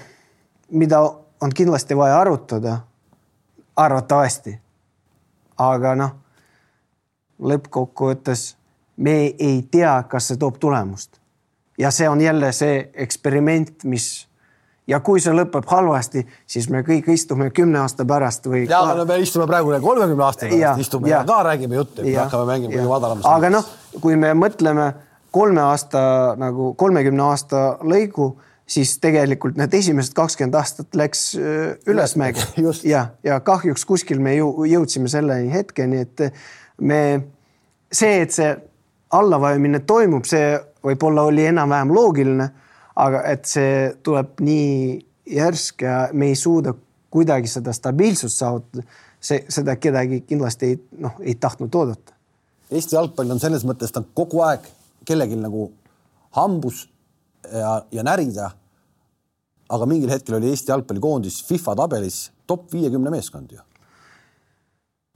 [0.81, 1.01] mida
[1.41, 2.79] on kindlasti vaja arutada.
[3.75, 4.59] arvatavasti.
[5.57, 6.11] aga noh,
[7.41, 8.55] lõppkokkuvõttes
[9.01, 11.17] me ei tea, kas see toob tulemust.
[11.77, 14.27] ja see on jälle see eksperiment, mis
[14.87, 18.65] ja kui see lõpeb halvasti, siis me kõik istume kümne aasta pärast või.
[18.69, 19.05] ja ka...
[19.05, 22.75] me istume praegu kolmekümne aasta pärast, ja, istume ja, ja ka räägime juttu, hakkame mängima
[22.75, 23.27] kõige madalamas.
[23.29, 23.73] aga noh,
[24.03, 24.91] kui me mõtleme
[25.31, 26.01] kolme aasta
[26.39, 28.33] nagu kolmekümne aasta lõigu,
[28.67, 32.43] siis tegelikult need esimesed kakskümmend aastat läks äh, ülesmäge
[32.93, 36.27] ja, ja kahjuks kuskil me jõudsime selle hetkeni, et
[36.81, 37.01] me,
[37.91, 38.51] see, et see
[39.11, 42.49] allavajumine toimub, see võib-olla oli enam-vähem loogiline
[42.99, 44.99] aga et see tuleb nii
[45.31, 46.73] järsk ja me ei suuda
[47.11, 48.85] kuidagi seda stabiilsust saavutada,
[49.19, 52.15] see, seda kedagi kindlasti ei, noh, ei tahtnud oodata.
[52.71, 54.67] Eesti jalgpall on selles mõttes, ta on kogu aeg
[55.07, 55.69] kellelgi nagu
[56.37, 56.85] hambus
[57.51, 58.51] ja, ja närida.
[59.71, 63.59] aga mingil hetkel oli Eesti jalgpallikoondis FIFA tabelis top viiekümne meeskond ju.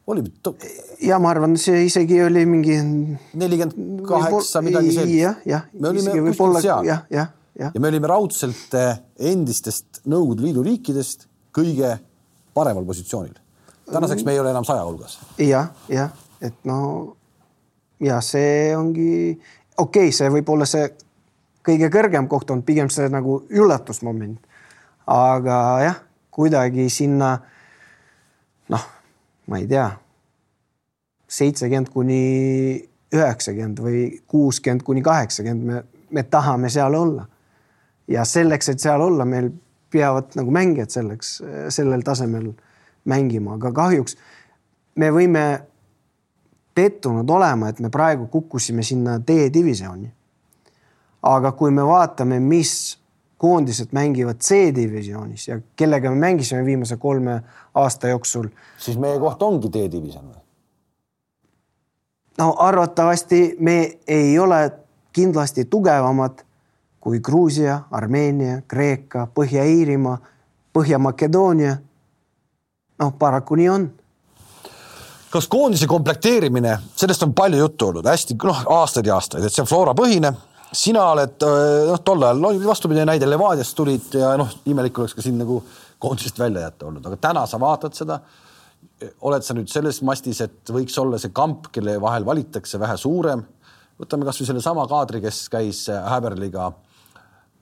[0.08, 0.62] Oli top...?
[1.01, 2.78] ja ma arvan, see isegi oli mingi.
[3.34, 5.18] nelikümmend kaheksa, midagi sellist.
[5.22, 5.66] jah, jah.
[5.74, 6.91] me olime kuskil seal.
[6.91, 8.97] jah, jah ja me olime raudselt eh,
[9.32, 11.95] endistest Nõukogude Liidu riikidest kõige
[12.56, 13.36] paremal positsioonil.
[13.91, 15.45] tänaseks me ei ole enam saja hulgas ja,.
[15.45, 17.16] jah, jah, et no
[18.03, 19.12] ja see ongi
[19.78, 20.89] okei okay,, see võib olla see
[21.66, 24.39] kõige kõrgem koht on pigem see nagu üllatusmoment.
[25.08, 26.01] aga jah,
[26.32, 27.38] kuidagi sinna
[28.70, 28.88] noh,
[29.48, 29.89] ma ei tea,
[31.28, 32.22] seitsekümmend kuni
[33.16, 37.28] üheksakümmend või kuuskümmend kuni kaheksakümmend me, me tahame seal olla
[38.08, 39.52] ja selleks, et seal olla, meil
[39.91, 41.38] peavad nagu mängijad selleks,
[41.74, 42.52] sellel tasemel
[43.10, 44.18] mängima, aga kahjuks
[45.00, 45.46] me võime
[46.76, 50.12] pettunud olema, et me praegu kukkusime sinna D-divisjoni.
[51.26, 53.00] aga kui me vaatame, mis
[53.38, 57.41] koondised mängivad C-divisionis ja kellega me mängisime viimase kolme
[57.75, 58.47] aasta jooksul.
[58.77, 60.41] siis meie koht ongi D-divisjon või?
[62.38, 64.71] no arvatavasti me ei ole
[65.13, 66.43] kindlasti tugevamad
[66.99, 70.17] kui Gruusia, Armeenia, Kreeka, Põhja-Iirimaa,
[70.73, 71.77] Põhja-Makedoonia.
[72.99, 73.91] noh, paraku nii on
[75.36, 79.65] kas koondise komplekteerimine, sellest on palju juttu olnud, hästi noh, aastaid ja aastaid, et see
[79.65, 80.31] on Flora põhine.
[80.76, 81.45] Sina oled
[81.89, 85.61] noh, tol ajal no, vastupidine näide Levadiast tulid ja noh, imelik oleks ka sind nagu
[85.99, 88.19] koondisest välja jätta olnud, aga täna sa vaatad seda.
[89.28, 93.43] oled sa nüüd selles mastis, et võiks olla see kamp, kelle vahel valitakse vähe suurem.
[93.99, 96.71] võtame kasvõi sellesama kaadri, kes käis Häberliga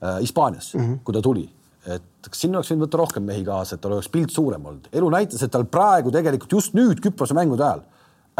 [0.04, 0.98] Äh, Hispaanias mm, -hmm.
[1.04, 1.50] kui ta tuli,
[1.86, 4.88] et kas sinna oleks võinud võtta rohkem mehi kaasa, et tal oleks pilt suurem olnud.
[4.92, 7.80] elu näitas, et tal praegu tegelikult just nüüd Küprose mängude ajal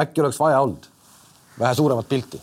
[0.00, 0.88] äkki oleks vaja olnud
[1.58, 2.40] vähe suuremat pilti.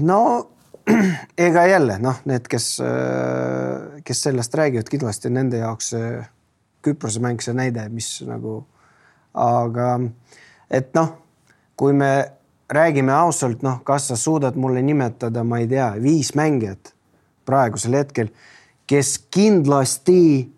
[0.00, 0.46] no
[1.46, 6.14] ega jälle noh, need, kes, äh, kes sellest räägivad, kindlasti nende jaoks see
[6.84, 8.58] Küprose mäng, see näide, mis nagu,
[9.32, 9.94] aga
[10.68, 11.14] et noh,
[11.80, 12.10] kui me
[12.68, 16.92] räägime ausalt, noh, kas sa suudad mulle nimetada, ma ei tea, viis mängijat
[17.48, 18.28] praegusel hetkel,
[18.88, 20.50] kes kindlasti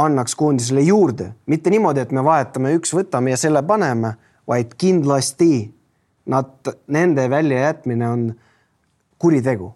[0.00, 4.14] annaks koondisele juurde, mitte niimoodi, et me vahetame üks, võtame ja selle paneme,
[4.48, 5.70] vaid kindlasti
[6.30, 6.52] nad,
[6.88, 8.30] nende väljajätmine on
[9.20, 9.74] kuritegu.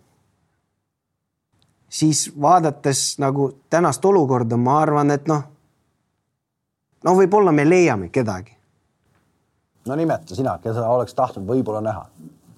[1.89, 5.43] siis vaadates nagu tänast olukorda, ma arvan, et noh,
[7.05, 8.57] no võib-olla me leiame kedagi.
[9.87, 12.07] no nimeta sina, keda oleks tahtnud võib-olla näha.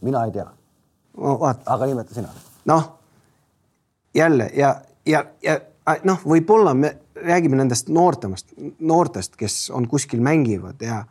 [0.01, 0.47] mina ei tea
[1.17, 1.39] no,.
[1.67, 2.29] aga nimeta sina
[2.65, 2.93] noh,
[4.15, 4.77] jälle ja,
[5.07, 5.61] ja, ja
[6.05, 11.05] noh, võib-olla me räägime nendest noortemast, noortest, kes on kuskil mängivad ja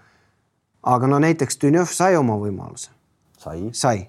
[0.84, 2.92] aga no näiteks Dünjev sai oma võimaluse.
[3.38, 3.70] sai?
[3.72, 4.08] sai.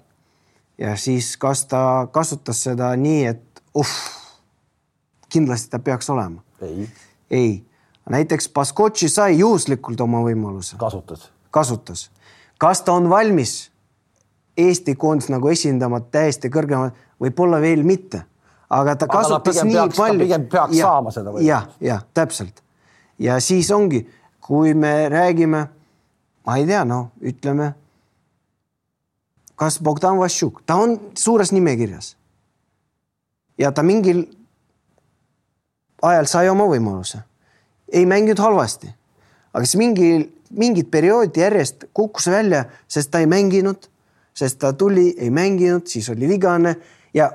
[0.77, 3.95] Ja siis, kas ta kasutas seda nii, et uh,
[5.29, 6.41] kindlasti ta peaks olema?
[6.61, 6.89] ei.
[7.31, 7.63] ei,
[8.09, 10.77] näiteks Baskotši sai juhuslikult oma võimaluse.
[10.77, 11.31] kasutas?
[11.51, 12.09] kasutas.
[12.57, 13.71] kas ta on valmis
[14.57, 16.89] Eesti koondist nagu esindama täiesti kõrgemal
[17.21, 18.23] võib-olla veel mitte,
[18.73, 20.23] aga ta aga kasutas nii peaks, palju.
[20.25, 21.33] pigem peaks ja, saama seda.
[21.45, 22.63] jah, jah, täpselt.
[23.21, 24.01] ja siis ongi,
[24.41, 25.67] kui me räägime,
[26.45, 27.75] ma ei tea, noh, ütleme.
[29.57, 32.15] Kas Bogdan Vassiuk, ta on suures nimekirjas.
[33.57, 34.25] ja ta mingil
[36.01, 37.19] ajal sai oma võimaluse.
[37.91, 38.89] ei mänginud halvasti,
[39.53, 43.89] aga siis mingil, mingit perioodi järjest kukkus välja, sest ta ei mänginud,
[44.33, 46.75] sest ta tuli, ei mänginud, siis oli vigane
[47.13, 47.31] ja,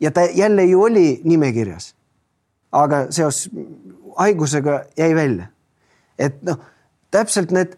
[0.00, 1.94] ja ta jälle ju oli nimekirjas.
[2.72, 3.50] aga seos
[4.16, 5.46] haigusega jäi välja.
[6.18, 6.58] et noh,
[7.10, 7.76] täpselt need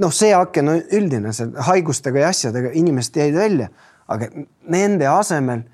[0.00, 3.68] noh, see aken on üldine, see haigustega ja asjadega inimesed jäid välja,
[4.10, 4.28] aga
[4.72, 5.64] nende asemel,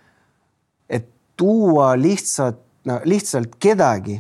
[0.89, 4.19] et tuua lihtsalt no,, lihtsalt kedagi,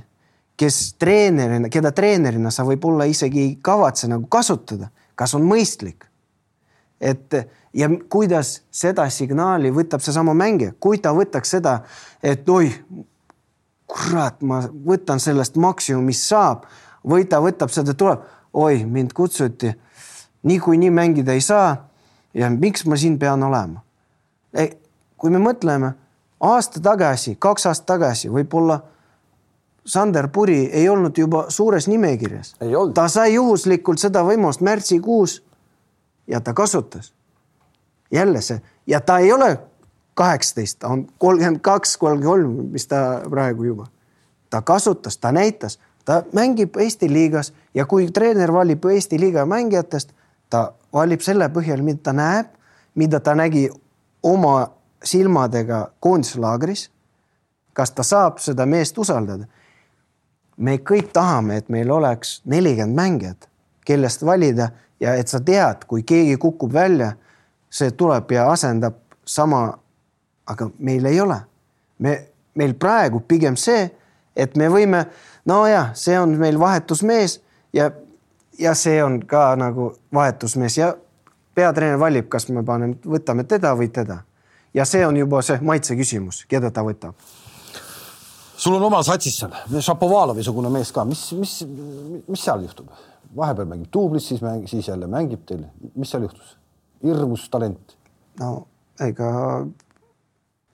[0.59, 6.05] kes treenerina, keda treenerina sa võib-olla isegi ei kavatse nagu kasutada, kas on mõistlik?
[6.99, 7.35] et
[7.79, 11.77] ja kuidas seda signaali võtab seesama mängija, kui ta võtaks seda,
[12.23, 12.75] et oih,
[13.87, 16.67] kurat, ma võtan sellest maksimum, mis saab
[17.07, 18.25] või ta võtab seda, tuleb,
[18.59, 19.71] oi, mind kutsuti,
[20.43, 21.89] niikuinii mängida ei saa.
[22.35, 23.81] ja miks ma siin pean olema?
[25.17, 25.93] kui me mõtleme
[26.41, 28.81] aasta tagasi, kaks aastat tagasi, võib-olla
[29.89, 32.55] Sander Puri ei olnud juba suures nimekirjas.
[32.95, 35.43] ta sai juhuslikult seda võimalust märtsikuus
[36.27, 37.13] ja ta kasutas.
[38.11, 39.59] jälle see ja ta ei ole
[40.15, 43.87] kaheksateist, ta on kolmkümmend kaks, kolmkümmend kolm, mis ta praegu juba.
[44.51, 50.13] ta kasutas, ta näitas, ta mängib Eesti liigas ja kui treener valib Eesti liiga mängijatest,
[50.51, 52.47] ta valib selle põhjal, mida ta näeb,
[52.95, 53.69] mida ta nägi
[54.23, 54.71] oma
[55.05, 56.91] silmadega koondislaagris.
[57.73, 59.47] kas ta saab seda meest usaldada?
[60.57, 63.49] me kõik tahame, et meil oleks nelikümmend mängijat,
[63.87, 64.71] kellest valida
[65.01, 67.13] ja et sa tead, kui keegi kukub välja,
[67.71, 69.79] see tuleb ja asendab sama.
[70.47, 71.41] aga meil ei ole.
[71.99, 73.91] me, meil praegu pigem see,
[74.37, 75.05] et me võime,
[75.47, 77.41] nojah, see on meil vahetusmees
[77.73, 77.91] ja,
[78.59, 80.95] ja see on ka nagu vahetusmees ja
[81.55, 84.23] peatreener valib, kas me paneme, võtame teda või teda.
[84.75, 87.15] ja see on juba see maitse küsimus, keda ta võtab
[88.59, 89.55] sul on oma satsis seal,
[89.87, 91.61] Šapovalovi-sugune mees ka, mis, mis,
[92.29, 92.91] mis seal juhtub?
[93.37, 96.57] vahepeal mängib duublis, siis mäng, siis jälle mängib teil, mis seal juhtus?
[97.05, 97.95] hirmus talent.
[98.41, 98.67] no
[99.01, 99.29] ega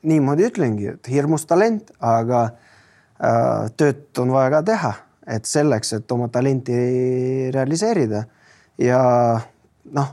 [0.04, 4.92] niimoodi ütlengi, et hirmus talent, aga äh, tööd on vaja ka teha,
[5.26, 6.74] et selleks, et oma talenti
[7.54, 8.24] realiseerida
[8.78, 9.00] ja
[9.96, 10.10] noh,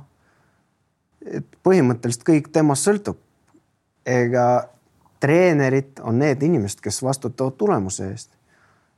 [1.25, 3.17] et põhimõtteliselt kõik temast sõltub.
[4.05, 4.67] ega
[5.21, 8.31] treenerid on need inimesed, kes vastutavad tulemuse eest.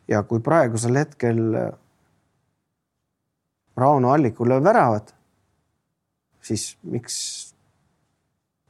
[0.07, 1.39] ja kui praegusel hetkel
[3.77, 5.09] Rauno Allikule väravad,
[6.41, 7.15] siis miks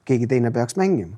[0.06, 1.18] keegi teine peaks mängima?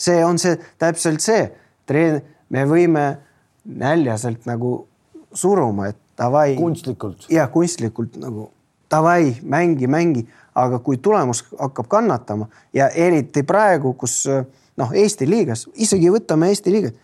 [0.00, 1.50] see on see täpselt see,
[1.86, 3.18] treen-, me võime
[3.64, 4.88] näljaselt nagu
[5.32, 6.54] suruma, et davai.
[6.56, 7.26] kunstlikult.
[7.30, 8.50] jah, kunstlikult nagu
[8.90, 10.24] davai, mängi, mängi,
[10.58, 14.24] aga kui tulemus hakkab kannatama ja eriti praegu, kus
[14.80, 16.96] noh, Eesti liigas, isegi võtame Eesti liigat,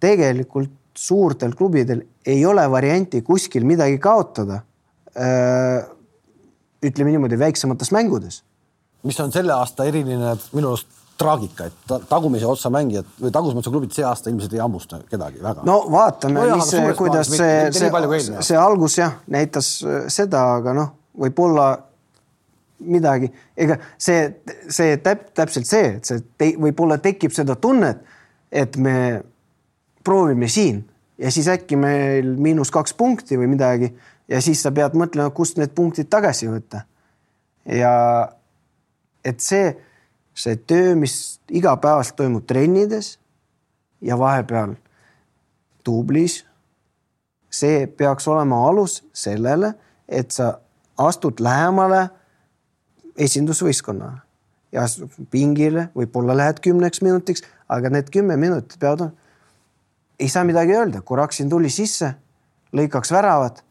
[0.00, 4.62] tegelikult suurtel klubidel ei ole varianti kuskil midagi kaotada.
[6.80, 8.42] ütleme niimoodi, väiksemates mängudes.
[9.02, 13.72] mis on selle aasta eriline minu arust traagika, et tagumise otsa mängijad või tagumise otsa
[13.74, 15.66] klubid see aasta ilmselt ei hammusta kedagi väga.
[15.68, 19.70] no vaatame no, mis, kuidas see, see, see algus jah, näitas
[20.12, 21.70] seda, aga noh, võib-olla
[22.80, 23.28] midagi,
[23.60, 24.22] ega see,
[24.72, 28.00] see täp-, täpselt see, et see te, võib-olla tekib seda tunnet,
[28.50, 28.96] et me
[30.04, 30.80] proovime siin
[31.20, 33.92] ja siis äkki meil miinus kaks punkti või midagi
[34.30, 36.84] ja siis sa pead mõtlema, kust need punktid tagasi võtta.
[37.68, 37.92] ja
[39.24, 39.74] et see,
[40.40, 43.18] see töö, mis igapäevaselt toimub trennides
[44.00, 44.74] ja vahepeal
[45.86, 46.40] duublis,
[47.50, 49.74] see peaks olema alus sellele,
[50.08, 50.54] et sa
[51.00, 52.06] astud lähemale
[53.20, 54.20] esindusvõistkonnale
[54.72, 54.86] ja
[55.30, 59.10] pingile, võib-olla lähed kümneks minutiks, aga need kümme minutit peavad
[60.20, 62.12] ei saa midagi öelda, Kuraksin tuli sisse,
[62.76, 63.64] lõi kaks väravat.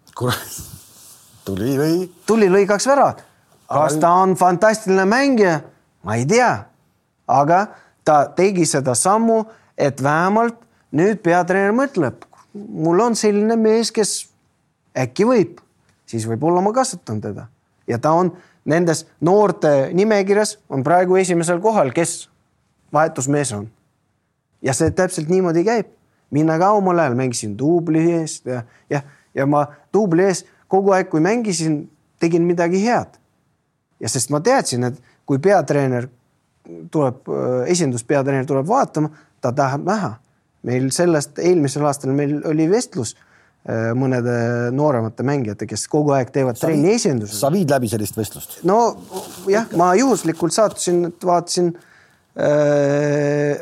[1.45, 2.09] tuli, lõi.
[2.25, 3.23] tuli, lõi kaks väravat.
[3.69, 5.59] kas ta on fantastiline mängija?
[6.03, 6.65] Ma ei tea.
[7.27, 7.67] aga
[8.03, 9.43] ta tegi seda sammu,
[9.77, 10.57] et vähemalt
[10.91, 14.29] nüüd peatreener mõtleb, mul on selline mees, kes
[14.97, 15.59] äkki võib,
[16.09, 17.45] siis võib-olla ma kasutan teda
[17.89, 18.31] ja ta on
[18.69, 22.29] nendes noorte nimekirjas on praegu esimesel kohal, kes
[22.93, 23.69] vahetusmees on.
[24.61, 25.87] ja see täpselt niimoodi käib.
[26.31, 29.01] mina ka omal ajal mängisin duubli eest ja, ja,
[29.35, 31.89] ja ma duubli ees kogu aeg, kui mängisin,
[32.19, 33.17] tegin midagi head.
[33.99, 36.09] ja sest ma teadsin, et kui peatreener
[36.91, 37.29] tuleb,
[37.69, 39.11] esinduspeatreener tuleb vaatama,
[39.41, 40.15] ta tahab näha.
[40.65, 43.13] meil sellest eelmisel aastal meil oli vestlus
[43.67, 47.41] Äh, mõnede nooremate mängijate, kes kogu aeg teevad sa trenni esinduses.
[47.41, 48.53] sa viid läbi sellist vestlust?
[48.63, 48.77] no
[49.51, 51.67] jah, ma juhuslikult sattusin, et vaatasin
[52.39, 53.59] äh,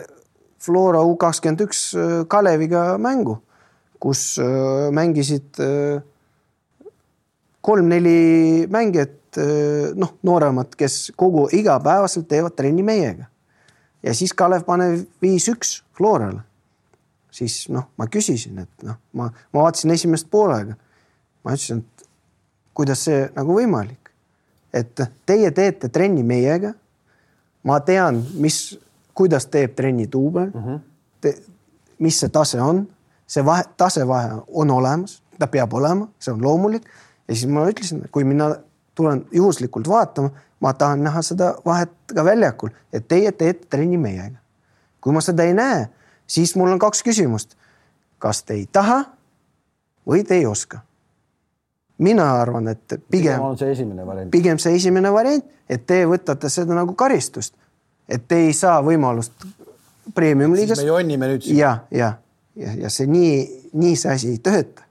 [0.61, 3.39] Flora U kakskümmend üks äh, Kaleviga mängu,
[3.97, 5.97] kus äh, mängisid äh,
[7.65, 9.17] kolm-neli mängijat
[9.95, 13.25] noh, nooremat, kes kogu igapäevaselt teevad trenni meiega.
[14.03, 16.41] ja siis Kalev paneb viis-üks Florale
[17.37, 20.75] siis noh, ma küsisin, et noh, ma, ma vaatasin esimest poolega.
[21.43, 22.07] ma ütlesin, et
[22.77, 24.11] kuidas see nagu võimalik,
[24.75, 26.73] et teie teete trenni meiega.
[27.67, 28.77] ma tean, mis,
[29.17, 30.63] kuidas teeb trenni duubel mm.
[30.63, 31.41] -hmm.
[31.99, 32.85] mis see tase on,
[33.27, 36.85] see vahe, tasevahe on olemas, ta peab olema, see on loomulik.
[37.27, 38.55] ja siis ma ütlesin, kui mina
[38.97, 44.39] tulen juhuslikult vaatama, ma tahan näha seda vahet ka väljakul, et teie teete trenni meiega.
[45.01, 45.85] kui ma seda ei näe,
[46.27, 47.55] siis mul on kaks küsimust.
[48.19, 49.03] kas te ei taha
[50.07, 50.79] või te ei oska?
[51.97, 54.31] mina arvan, et pigem, pigem on see esimene variant.
[54.31, 57.55] pigem see esimene variant, et te võtate seda nagu karistust,
[58.09, 59.47] et te ei saa võimalust
[60.15, 60.81] premium-liigas.
[60.81, 61.47] me jonnime nüüd.
[61.57, 62.13] ja, ja,
[62.55, 63.31] ja, ja see nii,
[63.73, 64.85] nii see asi ei tööta.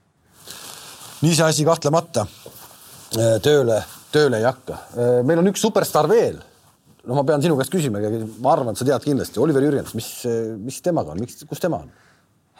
[1.21, 3.81] nii see asi kahtlemata äh, tööle,
[4.13, 4.79] tööle ei hakka.
[4.95, 6.39] Äh, meil on üks superstaar veel.
[7.07, 8.01] no ma pean sinu käest küsima,
[8.43, 10.09] ma arvan, et sa tead kindlasti, Oliver Jürjens, mis,
[10.59, 11.93] mis temaga on, miks, kus tema on?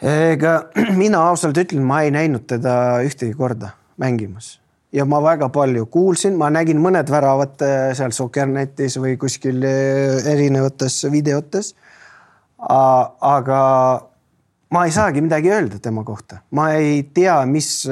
[0.00, 0.70] ega
[1.02, 4.54] mina ausalt ütlen, ma ei näinud teda ühtegi korda mängimas
[4.94, 10.30] ja ma väga palju kuulsin, ma nägin mõned väravad äh, seal Sokernetis või kuskil äh,
[10.32, 11.74] erinevates videotes.
[12.58, 13.58] aga
[14.74, 17.86] ma ei saagi midagi öelda tema kohta, ma ei tea, mis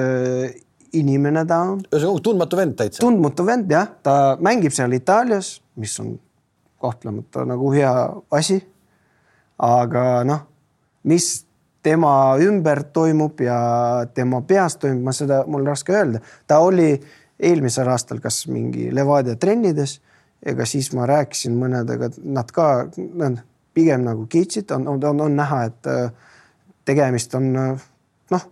[1.00, 1.82] inimene ta on.
[1.90, 3.00] ühesõnaga tundmatu vend täitsa.
[3.04, 6.16] tundmatu vend jah, ta mängib seal Itaalias, mis on
[6.82, 7.92] kahtlemata nagu hea
[8.30, 8.60] asi.
[9.58, 10.40] aga noh,
[11.08, 11.46] mis
[11.86, 13.58] tema ümber toimub ja
[14.14, 16.20] tema peas toimub, ma seda, mul raske öelda.
[16.46, 16.90] ta oli
[17.38, 20.00] eelmisel aastal kas mingi Levadia trennides,
[20.42, 23.42] ega siis ma rääkisin mõnedega, nad ka, nad
[23.76, 26.10] pigem nagu kiitsid, on, on, on, on näha, et äh,
[26.88, 27.86] tegemist on äh,
[28.32, 28.48] noh,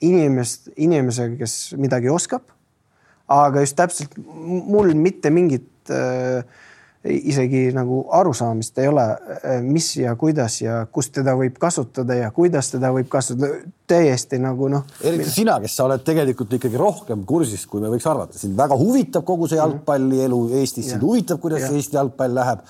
[0.00, 2.42] inimest, inimesega, kes midagi oskab.
[3.28, 6.44] aga just täpselt mul mitte mingit äh,
[7.04, 9.04] isegi nagu arusaamist ei ole,
[9.42, 13.60] eh, mis ja kuidas ja kus teda võib kasutada ja kuidas teda võib kasutada.
[13.86, 14.86] täiesti nagu noh.
[15.04, 18.78] eriti sina, kes sa oled tegelikult ikkagi rohkem kursis, kui me võiks arvata, sind väga
[18.80, 21.72] huvitab kogu see jalgpallielu Eestis, sind huvitab, kuidas ja.
[21.76, 22.64] Eesti jalgpall läheb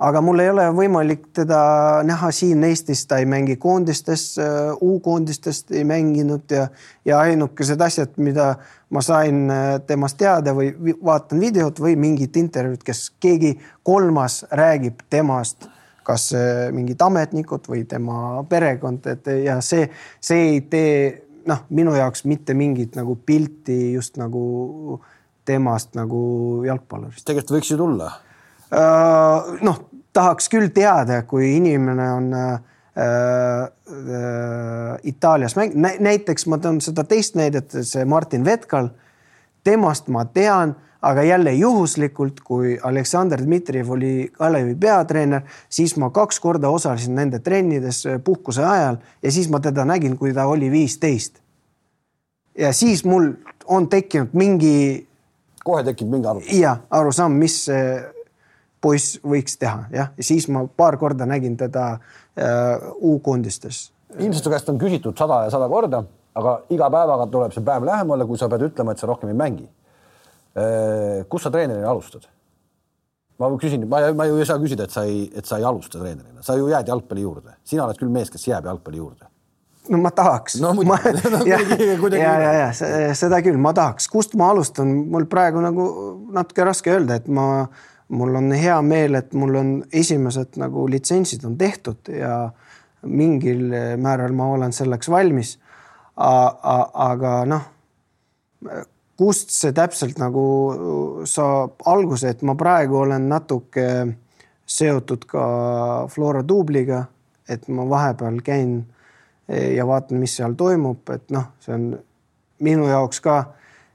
[0.00, 1.60] aga mul ei ole võimalik teda
[2.08, 6.68] näha siin Eestis, ta ei mängi koondistes, äh, U-koondistest ei mänginud ja,
[7.04, 8.54] ja ainukesed asjad, mida
[8.90, 10.72] ma sain äh, temast teada või
[11.04, 15.68] vaatan videot või mingit intervjuud, kes keegi kolmas räägib temast,
[16.06, 19.84] kas äh, mingid ametnikud või tema perekond, et ja see,
[20.16, 20.96] see ei tee
[21.50, 24.96] noh, minu jaoks mitte mingit nagu pilti just nagu
[25.44, 26.24] temast nagu
[26.64, 27.26] jalgpallurist.
[27.26, 28.10] tegelikult võiks ju tulla
[28.70, 29.78] noh,
[30.12, 32.52] tahaks küll teada, kui inimene on äh,
[32.98, 33.70] äh,
[35.02, 38.90] Itaalias mäng-, näiteks ma toon seda teist näidet, see Martin Vetkal.
[39.64, 46.40] temast ma tean, aga jälle juhuslikult, kui Aleksandr Dmitrijev oli Kalevi peatreener, siis ma kaks
[46.40, 51.40] korda osalesin nende trennides puhkuse ajal ja siis ma teda nägin, kui ta oli viisteist.
[52.58, 53.32] ja siis mul
[53.66, 55.06] on tekkinud mingi.
[55.64, 56.60] kohe tekib mingi arusaam.
[56.60, 57.68] jah, arusaam, mis
[58.80, 63.90] poiss võiks teha, jah, ja siis ma paar korda nägin teda äh, U-koondistes.
[64.18, 66.02] ilmselt su käest on küsitud sada ja sada korda,
[66.34, 69.38] aga iga päevaga tuleb see päev lähemale, kui sa pead ütlema, et sa rohkem ei
[69.38, 69.68] mängi.
[70.58, 71.26] Äh,.
[71.30, 72.26] kus sa treenerina alustad?
[73.40, 76.00] ma küsin, ma, ma ju ei saa küsida, et sa ei, et sa ei alusta
[76.00, 79.30] treenerina, sa ju jääd jalgpalli juurde, sina oled küll mees, kes jääb jalgpalli juurde.
[79.90, 80.58] No ma tahaks.
[80.60, 80.82] no no,
[81.48, 81.60] ja,
[82.20, 85.86] ja, ja, ja seda küll, ma tahaks, kust ma alustan, mul praegu nagu
[86.36, 87.46] natuke raske öelda, et ma
[88.10, 92.50] mul on hea meel, et mul on esimesed nagu litsentsid on tehtud ja
[93.06, 95.58] mingil määral ma olen selleks valmis.
[96.20, 97.62] aga noh,
[99.16, 100.44] kust see täpselt nagu
[101.28, 103.86] saab alguse, et ma praegu olen natuke
[104.70, 105.44] seotud ka
[106.12, 107.04] Flora duubliga,
[107.48, 108.74] et ma vahepeal käin
[109.48, 111.88] ja vaatan, mis seal toimub, et noh, see on
[112.64, 113.38] minu jaoks ka,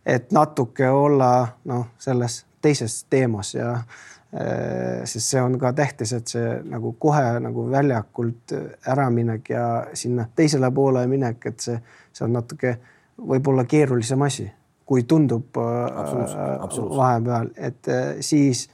[0.05, 1.32] et natuke olla
[1.70, 7.39] noh, selles teises teemas ja äh, sest see on ka tähtis, et see nagu kohe
[7.43, 8.55] nagu väljakult
[8.91, 11.78] äraminek ja sinna teisele poole minek, et see,
[12.13, 12.76] see on natuke
[13.16, 14.47] võib-olla keerulisem asi,
[14.86, 16.66] kui tundub äh,
[16.97, 18.68] vahepeal, et äh, siis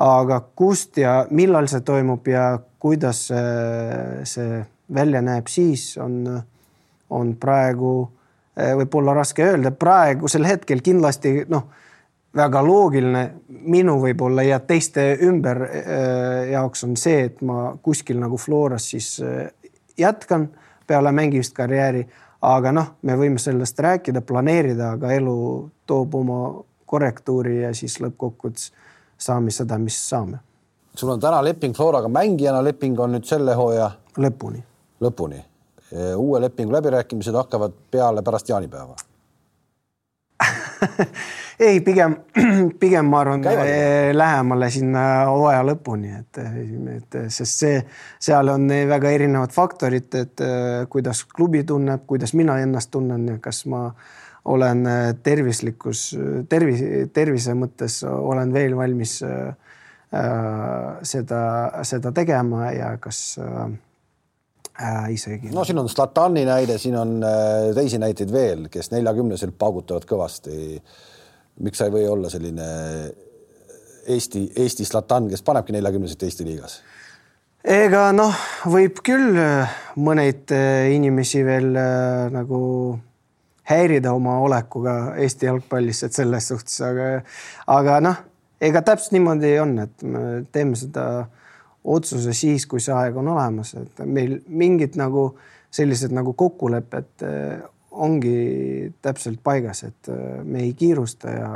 [0.00, 4.56] aga kust ja millal see toimub ja kuidas see
[4.94, 6.26] välja näeb, siis on,
[7.14, 7.92] on praegu
[8.54, 11.70] võib-olla raske öelda, praegusel hetkel kindlasti noh
[12.36, 13.24] väga loogiline
[13.70, 19.16] minu võib-olla ja teiste ümber äh, jaoks on see, et ma kuskil nagu Floras siis
[19.22, 19.46] äh,
[19.98, 20.48] jätkan
[20.86, 22.04] peale mängimist karjääri,
[22.44, 25.36] aga noh, me võime sellest rääkida, planeerida, aga elu
[25.86, 26.40] toob oma
[26.90, 28.68] korrektuuri ja siis lõppkokkuvõttes
[29.18, 30.42] saame seda, mis saame.
[30.94, 34.62] sul on täna leping Floraga mängijana, leping on nüüd selle hooaja lõpuni.
[35.00, 35.40] lõpuni.
[36.16, 38.96] uue lepingu läbirääkimised hakkavad peale pärast jaanipäeva
[41.66, 42.16] ei, pigem,
[42.82, 43.70] pigem ma arvan Käivad.
[44.16, 46.42] lähemale sinna hooaja lõpuni, et,
[46.96, 47.78] et sest see,
[48.22, 50.44] seal on väga erinevad faktorid, et
[50.90, 53.86] kuidas klubi tunneb, kuidas mina ennast tunnen ja kas ma
[54.44, 54.84] olen
[55.24, 56.10] tervislikus,
[56.48, 56.82] tervis,
[57.16, 59.54] tervise mõttes olen veel valmis äh,
[61.02, 61.40] seda,
[61.82, 63.72] seda tegema ja kas äh,
[64.82, 65.50] äh, isegi.
[65.52, 70.80] no siin on Zlatani näide, siin on äh, teisi näiteid veel, kes neljakümneselt paugutavad kõvasti.
[71.60, 72.66] miks sa ei või olla selline
[74.06, 76.82] Eesti, Eesti Zlatan, kes panebki neljakümneselt Eesti liigas?
[77.64, 78.34] ega noh,
[78.68, 82.60] võib küll äh, mõneid äh, inimesi veel äh, nagu
[83.70, 87.08] häirida oma olekuga Eesti jalgpallis, et selles suhtes, aga,
[87.72, 88.20] aga noh,
[88.60, 91.43] ega täpselt niimoodi on, et me teeme seda äh,
[91.84, 95.32] otsuse siis, kui see aeg on olemas, et meil mingid nagu
[95.74, 97.64] sellised nagu kokkulepped eh,
[97.94, 101.50] ongi täpselt paigas, et eh, me ei kiirusta ja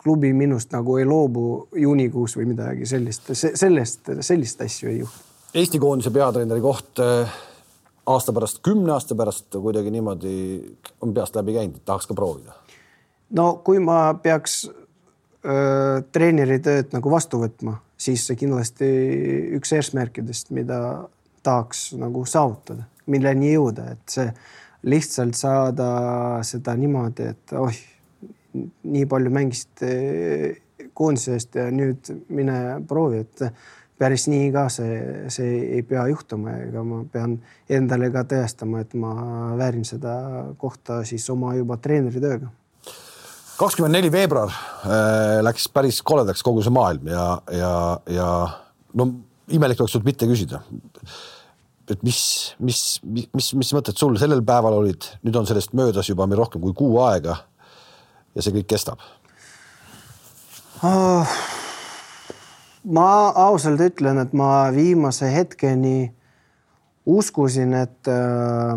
[0.00, 5.30] klubi minust nagu ei loobu juunikuus või midagi sellist, sellest, sellist asju ei juhtu.
[5.54, 7.34] Eesti koondise peatreeneri koht eh,
[8.06, 10.36] aasta pärast, kümne aasta pärast kuidagi niimoodi
[11.00, 12.56] on peast läbi käinud, et tahaks ka proovida?
[13.34, 18.88] no kui ma peaks öö, treeneri tööd nagu vastu võtma siis see kindlasti
[19.58, 20.78] üks eesmärkidest, mida
[21.44, 24.28] tahaks nagu saavutada, milleni jõuda, et see
[24.88, 25.88] lihtsalt saada
[26.44, 27.78] seda niimoodi, et oih,
[28.54, 30.60] nii palju mängisid eh,
[30.94, 33.46] koondise eest ja nüüd mine proovi, et
[33.98, 34.98] päris nii ka see,
[35.32, 37.38] see ei pea juhtuma, ega ma pean
[37.70, 39.14] endale ka tõestama, et ma
[39.58, 40.14] väärin seda
[40.60, 42.52] kohta siis oma juba treeneritööga
[43.58, 47.72] kakskümmend neli veebruar äh, läks päris koledaks kogu see maailm ja, ja,
[48.10, 48.28] ja
[48.98, 49.08] no
[49.54, 50.62] imelik oleks olnud mitte küsida.
[51.90, 52.20] et mis,
[52.58, 56.40] mis, mis, mis, mis mõtted sul sellel päeval olid, nüüd on sellest möödas juba meil
[56.42, 57.36] rohkem kui kuu aega.
[58.34, 59.02] ja see kõik kestab
[60.82, 61.36] oh,.
[62.84, 63.08] ma
[63.46, 66.10] ausalt ütlen, et ma viimase hetkeni
[67.04, 68.74] uskusin, et äh,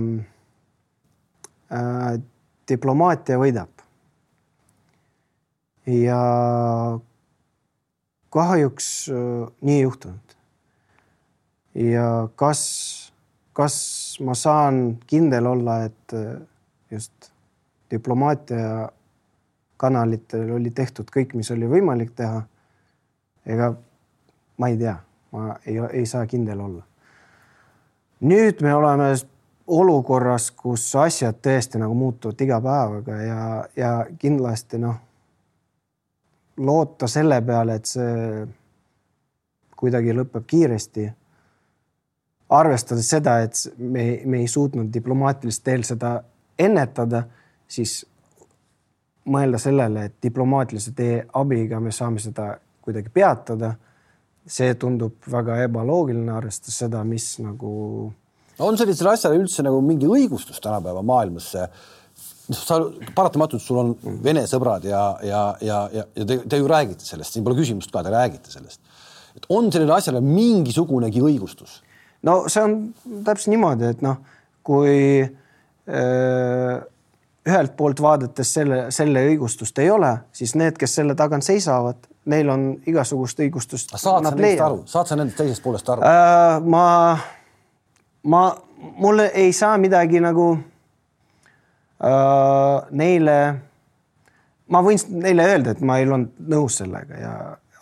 [1.74, 2.14] äh,
[2.68, 3.77] diplomaatia võidab
[5.88, 7.00] ja
[8.30, 10.36] kahjuks äh, nii ei juhtunud.
[11.76, 13.14] ja kas,
[13.54, 16.42] kas ma saan kindel olla, et äh,
[16.92, 17.32] just
[17.92, 18.90] diplomaatia
[19.78, 22.42] kanalitel oli tehtud kõik, mis oli võimalik teha.
[23.46, 23.74] ega
[24.58, 24.98] ma ei tea,
[25.32, 26.84] ma ei, ei saa kindel olla.
[28.20, 29.14] nüüd me oleme
[29.68, 33.44] olukorras, kus asjad tõesti nagu muutuvad iga päevaga ja,
[33.76, 35.07] ja kindlasti noh
[36.58, 38.48] loota selle peale, et see
[39.78, 41.08] kuidagi lõpeb kiiresti.
[42.50, 46.22] arvestades seda, et me, me ei suutnud diplomaatilist teel seda
[46.60, 47.26] ennetada,
[47.68, 48.06] siis
[49.28, 53.76] mõelda sellele, et diplomaatilise tee abiga me saame seda kuidagi peatada.
[54.48, 58.14] see tundub väga ebaloogiline, arvestades seda, mis nagu.
[58.60, 61.52] on sellisele asjale üldse nagu mingi õigustus tänapäeva maailmas
[62.56, 62.80] sa
[63.16, 63.94] paratamatult, sul on
[64.24, 67.92] vene sõbrad ja, ja, ja, ja, ja te, te ju räägite sellest, siin pole küsimust
[67.92, 68.80] ka, te räägite sellest.
[69.36, 71.82] et on sellele asjale mingisugunegi õigustus?
[72.28, 72.78] no see on
[73.28, 74.22] täpselt niimoodi, et noh,
[74.68, 76.78] kui öö,
[77.48, 82.50] ühelt poolt vaadates selle, selle õigustust ei ole, siis need, kes selle tagant seisavad, neil
[82.52, 83.92] on igasugust õigustust.
[83.96, 86.64] saad sa nendest aru, saad sa nendest teisest poolest aru äh,?
[86.64, 86.88] ma,
[88.24, 88.48] ma,
[89.04, 90.77] mulle ei saa midagi nagu Äh,
[91.98, 93.38] neile,
[94.70, 97.34] ma võin neile öelda, et ma ei olnud nõus sellega ja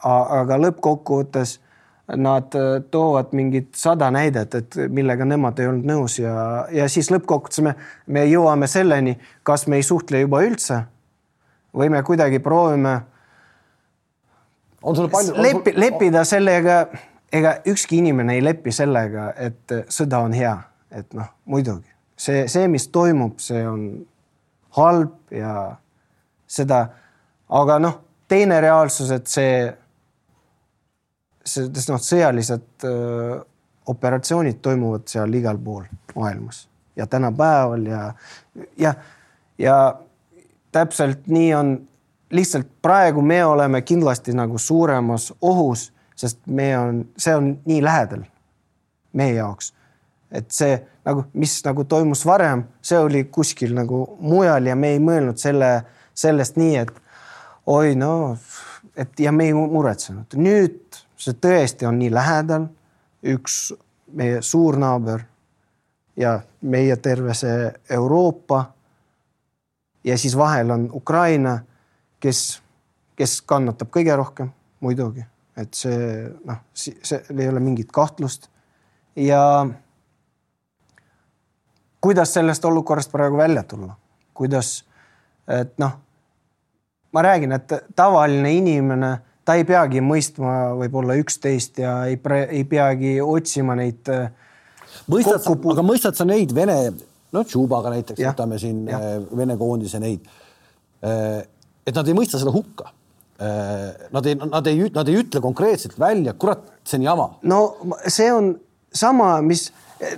[0.06, 1.58] aga lõppkokkuvõttes
[2.22, 7.10] nad äh, toovad mingid sada näidet, et millega nemad ei olnud nõus ja, ja siis
[7.10, 7.74] lõppkokkuvõttes me,
[8.06, 10.84] me jõuame selleni, kas me ei suhtle juba üldse
[11.76, 13.00] või me kuidagi proovime.
[15.42, 16.86] lepi, leppida sellega,
[17.34, 20.56] ega ükski inimene ei lepi sellega, et sõda on hea,
[20.92, 23.88] et noh, muidugi see, see, mis toimub, see on
[24.78, 25.56] halb ja
[26.48, 26.86] seda,
[27.50, 27.98] aga noh,
[28.28, 29.58] teine reaalsus, et see,
[31.46, 33.40] see, noh, sõjalised öö,
[33.92, 35.84] operatsioonid toimuvad seal igal pool
[36.16, 36.66] maailmas
[36.96, 38.14] ja tänapäeval ja,
[38.78, 38.94] ja,
[39.58, 39.76] ja
[40.72, 41.76] täpselt nii on,
[42.32, 48.26] lihtsalt praegu me oleme kindlasti nagu suuremas ohus, sest me on, see on nii lähedal
[49.14, 49.74] meie jaoks
[50.32, 55.02] et see nagu, mis nagu toimus varem, see oli kuskil nagu mujal ja me ei
[55.04, 55.72] mõelnud selle,
[56.14, 56.92] sellest nii, et
[57.72, 58.38] oi no,
[58.98, 60.38] et ja me ei muretsenud.
[60.38, 62.68] nüüd see tõesti on nii lähedal.
[63.26, 63.74] üks
[64.14, 65.24] meie suur naaber
[66.18, 68.72] ja meie terve see Euroopa.
[70.04, 71.60] ja siis vahel on Ukraina,
[72.20, 72.62] kes,
[73.16, 75.26] kes kannatab kõige rohkem muidugi,
[75.58, 78.50] et see noh, seal ei ole mingit kahtlust
[79.16, 79.66] ja
[82.06, 83.96] kuidas sellest olukorrast praegu välja tulla,
[84.38, 84.84] kuidas,
[85.50, 85.96] et noh,
[87.16, 89.10] ma räägin, et tavaline inimene,
[89.46, 92.20] ta ei peagi mõistma võib-olla üksteist ja ei,
[92.50, 94.06] ei peagi otsima neid.
[94.12, 94.28] Äh,
[95.10, 96.78] mõistad sa, aga mõistad sa neid Vene,
[97.34, 99.00] noh, Tšubaga näiteks, võtame siin ja.
[99.00, 100.30] Äh, Vene koondise neid.
[101.06, 101.42] Äh,
[101.86, 102.92] et nad ei mõista seda hukka.
[103.36, 107.26] Nad ei, nad ei, nad ei ütle konkreetselt välja, kurat, see on jama.
[107.44, 107.58] no
[108.08, 108.54] see on
[108.96, 109.66] sama, mis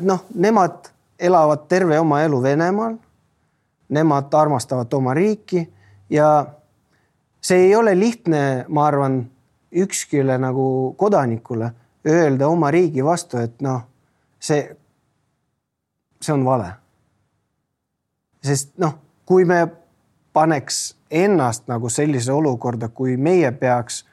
[0.06, 2.96] noh, nemad elavad terve oma elu Venemaal.
[3.90, 5.64] Nemad armastavad oma riiki
[6.10, 6.46] ja
[7.42, 9.22] see ei ole lihtne, ma arvan,
[9.72, 11.72] ükskile nagu kodanikule
[12.08, 13.82] öelda oma riigi vastu, et noh,
[14.40, 14.76] see,
[16.22, 16.72] see on vale.
[18.44, 18.94] sest noh,
[19.26, 19.66] kui me
[20.34, 24.06] paneks ennast nagu sellise olukorda, kui meie peaks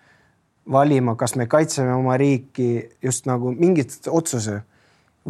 [0.70, 4.62] valima, kas me kaitseme oma riiki just nagu mingit otsuse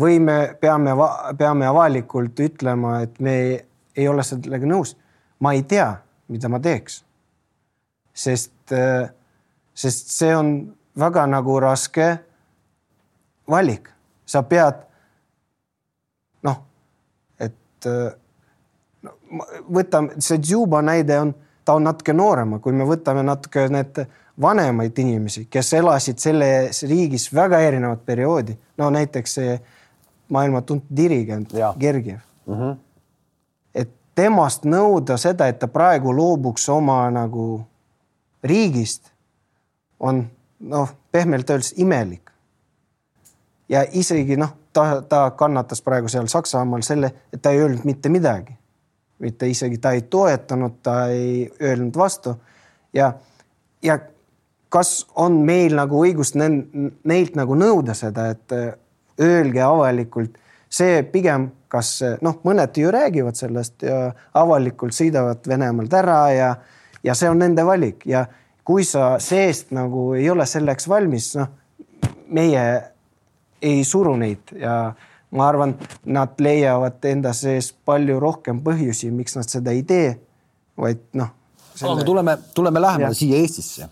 [0.01, 0.95] või me peame,
[1.39, 3.37] peame avalikult ütlema, et me
[3.97, 4.97] ei ole sellega nõus.
[5.41, 5.97] ma ei tea,
[6.29, 7.05] mida ma teeks.
[8.15, 8.73] sest,
[9.75, 12.19] sest see on väga nagu raske
[13.51, 13.91] valik,
[14.27, 14.75] sa pead
[16.43, 16.61] noh,
[17.39, 17.89] et
[19.03, 19.17] no,
[19.69, 21.35] võtame see Juba näide on,
[21.65, 24.05] ta on natuke noorema, kui me võtame natuke need
[24.41, 29.59] vanemaid inimesi, kes elasid selles riigis väga erinevat perioodi, no näiteks see
[30.35, 32.55] maailma tuntud dirigent Gergiev mm.
[32.55, 32.77] -hmm.
[33.75, 37.63] et temast nõuda seda, et ta praegu loobuks oma nagu
[38.45, 39.11] riigist,
[40.01, 40.27] on
[40.61, 42.31] noh, pehmelt öeldes imelik.
[43.69, 48.09] ja isegi noh, ta, ta kannatas praegu seal Saksamaal selle, et ta ei öelnud mitte
[48.09, 48.53] midagi.
[49.19, 52.37] mitte isegi ta ei toetanud, ta ei öelnud vastu
[52.93, 53.13] ja,
[53.83, 53.99] ja
[54.69, 58.55] kas on meil nagu õigust neilt nagu nõuda seda, et
[59.21, 60.39] öelge avalikult,
[60.71, 66.49] see pigem, kas noh, mõned ju räägivad sellest ja avalikult sõidavad Venemaalt ära ja,
[67.03, 68.03] ja see on nende valik.
[68.07, 68.25] Ja
[68.65, 71.51] kui sa seest nagu ei ole selleks valmis, noh,
[72.35, 72.65] meie
[73.65, 74.55] ei suru neid.
[74.59, 74.95] Ja
[75.35, 75.75] ma arvan,
[76.07, 80.15] nad leiavad enda sees palju rohkem põhjusi, miks nad seda ei tee,
[80.79, 81.33] vaid noh
[81.75, 81.97] selle....
[81.97, 83.89] aga tuleme, tuleme lähemale siia Eestisse.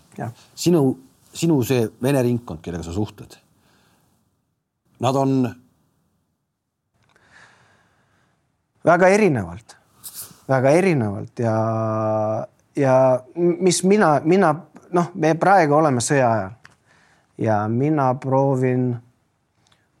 [0.55, 0.85] sinu,
[1.33, 3.42] sinu see vene ringkond, kellega sa suhtled
[4.99, 5.55] Nad on.
[8.83, 9.77] väga erinevalt,
[10.47, 11.53] väga erinevalt ja,
[12.75, 12.95] ja
[13.35, 14.49] mis mina, mina
[14.91, 16.51] noh, me praegu oleme sõja ajal
[17.37, 18.89] ja mina proovin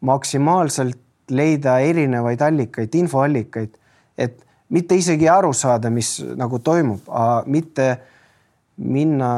[0.03, 0.99] maksimaalselt
[1.31, 3.71] leida erinevaid allikaid, infoallikaid,
[4.17, 7.07] et mitte isegi aru saada, mis nagu toimub,
[7.47, 7.87] mitte
[8.83, 9.31] minna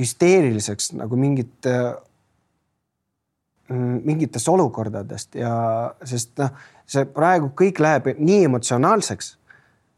[0.00, 2.05] hüsteeriliseks nagu mingit Mm,
[3.68, 5.52] mingitest olukordadest ja
[6.06, 6.52] sest noh,
[6.86, 9.32] see praegu kõik läheb nii emotsionaalseks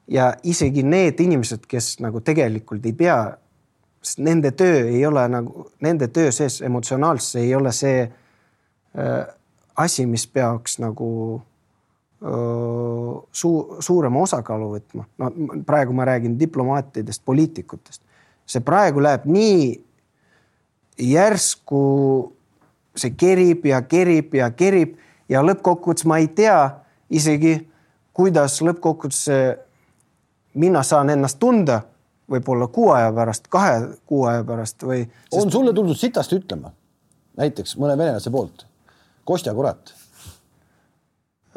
[0.08, 3.18] ja isegi need inimesed, kes nagu tegelikult ei pea,
[4.00, 9.26] sest nende töö ei ole nagu nende töö sees emotsionaalsus ei ole see äh,
[9.76, 11.10] asi, mis peaks nagu
[12.24, 15.04] äh, suu-, suurema osakaalu võtma.
[15.18, 15.30] no
[15.66, 18.02] praegu ma räägin diplomaatidest, poliitikutest.
[18.48, 19.84] see praegu läheb nii
[20.98, 21.84] järsku
[23.00, 24.96] see kerib ja kerib ja kerib
[25.28, 26.58] ja lõppkokkuvõttes ma ei tea
[27.10, 27.58] isegi,
[28.16, 29.22] kuidas lõppkokkuvõttes
[30.58, 31.82] mina saan ennast tunda
[32.28, 35.40] võib-olla kuu aja pärast, kahe kuu aja pärast või sest....
[35.40, 36.72] on sulle tuldud sitast ütlema,
[37.40, 38.66] näiteks mõne venelase poolt,
[39.28, 39.94] Kostja kurat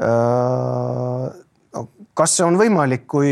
[0.01, 1.39] äh,?
[2.11, 3.29] Kas see on võimalik, kui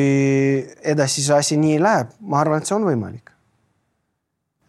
[0.87, 3.33] edasi see asi nii läheb, ma arvan, et see on võimalik.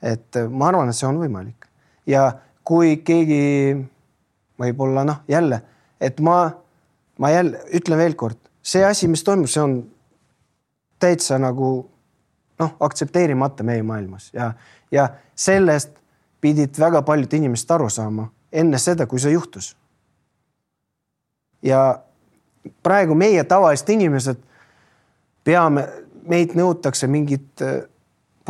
[0.02, 1.68] et ma arvan, et see on võimalik
[2.08, 2.24] ja
[2.70, 3.42] kui keegi
[4.60, 5.58] võib-olla noh, jälle,
[6.00, 6.44] et ma,
[7.18, 9.80] ma jälle ütlen veel kord, see asi, mis toimub, see on
[11.02, 11.70] täitsa nagu
[12.60, 14.52] noh, aktsepteerimata meie maailmas ja,
[14.92, 15.96] ja sellest
[16.40, 19.74] pidid väga paljud inimesed aru saama enne seda, kui see juhtus.
[21.62, 22.00] ja
[22.82, 24.38] praegu meie tavalised inimesed
[25.44, 25.86] peame,
[26.28, 27.64] meid nõutakse mingit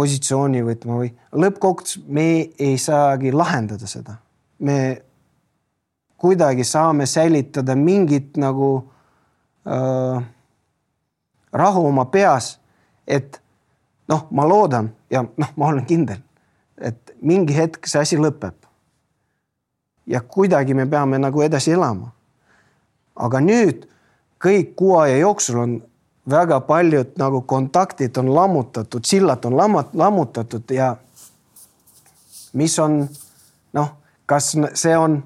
[0.01, 1.13] positsiooni võtma või
[1.45, 2.27] lõppkokkuvõttes me
[2.59, 4.17] ei saagi lahendada seda.
[4.59, 5.03] me
[6.21, 8.71] kuidagi saame säilitada mingit nagu
[9.67, 10.25] äh,
[11.53, 12.59] rahu oma peas,
[13.07, 13.41] et
[14.09, 16.21] noh, ma loodan ja noh, ma olen kindel,
[16.77, 18.57] et mingi hetk see asi lõpeb.
[20.07, 22.13] ja kuidagi me peame nagu edasi elama.
[23.17, 23.87] aga nüüd
[24.41, 25.81] kõik kuu aja jooksul on
[26.31, 30.95] väga paljud nagu kontaktid on lammutatud, sillad on lammat-, lammutatud ja
[32.53, 33.03] mis on
[33.73, 33.93] noh,
[34.27, 35.21] kas see on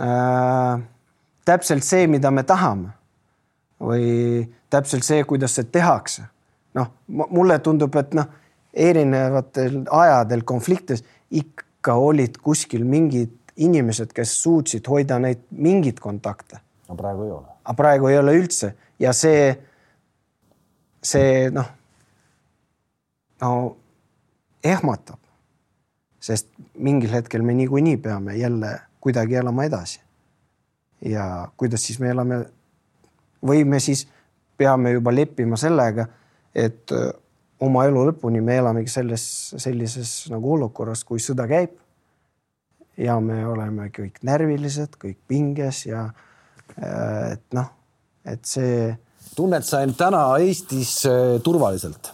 [0.00, 0.80] äh,
[1.44, 2.92] täpselt see, mida me tahame
[3.80, 6.26] või täpselt see, kuidas see tehakse.
[6.74, 8.26] noh, mulle tundub, et noh,
[8.74, 16.60] erinevatel ajadel konfliktis ikka olid kuskil mingid inimesed, kes suutsid hoida neid mingeid kontakte.
[16.88, 17.48] no praegu ei ole.
[17.64, 19.56] aga praegu ei ole üldse ja see,
[21.08, 21.70] see noh,
[23.40, 23.52] no
[24.64, 25.20] ehmatab.
[26.20, 30.00] sest mingil hetkel me niikuinii peame jälle kuidagi elama edasi.
[31.04, 32.44] ja kuidas siis me elame
[33.46, 34.08] või me siis
[34.56, 36.08] peame juba leppima sellega,
[36.54, 36.90] et
[37.60, 39.24] oma elu lõpuni me elamegi selles,
[39.56, 41.76] sellises nagu olukorras, kui sõda käib.
[42.98, 46.08] ja me oleme kõik närvilised, kõik pinges ja
[46.74, 47.70] äh, et noh,
[48.26, 48.96] et see.
[49.38, 52.10] Tunned sa end täna Eestis äh, turvaliselt?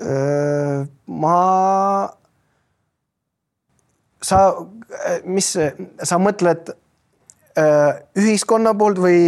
[0.00, 1.36] Äh, ma,
[4.22, 4.42] sa,
[5.24, 6.74] mis sa mõtled
[8.16, 9.22] ühiskonna poolt või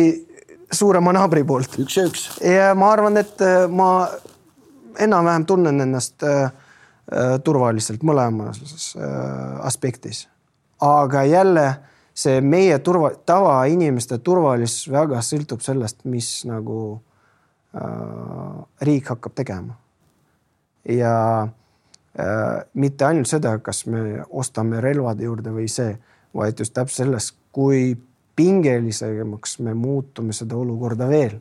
[0.72, 1.74] suurema naabri poolt?
[1.82, 2.28] üks ja üks.
[2.40, 3.88] ja ma arvan, et ma
[4.98, 10.28] enam-vähem tunnen ennast äh, äh, turvaliselt mõlemas äh, aspektis.
[10.80, 11.76] aga jälle
[12.14, 16.78] see meie turva, tavainimeste turvalisus väga sõltub sellest, mis nagu
[17.74, 19.78] äh, riik hakkab tegema.
[20.88, 21.16] ja
[22.18, 25.94] äh, mitte ainult seda, kas me ostame relvade juurde või see,
[26.34, 27.96] vaid just täpselt selles, kui
[28.36, 31.38] pingelisemaks me muutume seda olukorda veel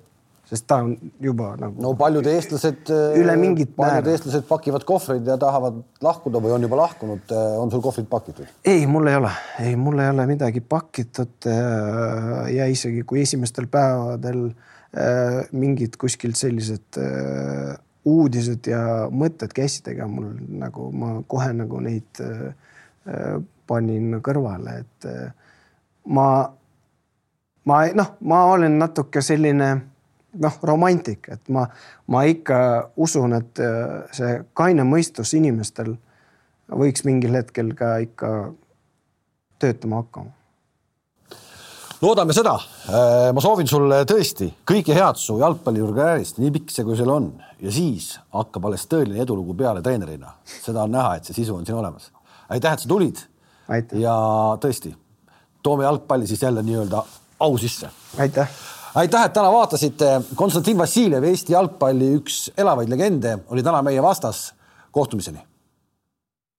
[0.51, 1.79] sest ta on juba nagu.
[1.81, 2.89] no paljud eestlased.
[3.17, 4.15] üle mingit paljud määra.
[4.15, 7.31] eestlased pakivad kohvreid ja tahavad lahkuda või on juba lahkunud.
[7.31, 8.49] on sul kohvrid pakitud?
[8.67, 9.31] ei, mul ei ole,
[9.63, 11.47] ei, mul ei ole midagi pakitud.
[11.47, 19.87] Äh, ja isegi kui esimestel päevadel äh, mingid kuskilt sellised äh, uudised ja mõtted käisid,
[19.93, 22.19] ega mul nagu ma kohe nagu neid
[23.69, 25.05] panin kõrvale, et
[26.09, 26.25] ma,
[27.69, 29.69] ma noh, ma olen natuke selline
[30.39, 31.65] noh, romantik, et ma,
[32.11, 32.57] ma ikka
[33.01, 35.95] usun, et äh, see kaine mõistus inimestel
[36.71, 38.29] võiks mingil hetkel ka ikka
[39.61, 40.31] töötama hakkama.
[42.01, 42.55] loodame seda.
[42.87, 47.33] Äh, ma soovin sulle tõesti kõike head su jalgpallikarjäärist, nii pikk see, kui sul on
[47.61, 50.37] ja siis hakkab alles tõeline edulugu peale treenerina.
[50.47, 52.11] seda on näha, et see sisu on siin olemas.
[52.49, 53.19] aitäh, et sa tulid.
[53.93, 54.15] ja
[54.63, 54.95] tõesti,
[55.63, 57.03] toome jalgpalli siis jälle nii-öelda
[57.39, 57.89] au sisse.
[58.17, 58.49] aitäh
[58.95, 60.21] aitäh, et täna vaatasite.
[60.35, 64.53] Konstantin Vassiljev, Eesti jalgpalli üks elavaid legende, oli täna meie vastas.
[64.91, 65.50] kohtumiseni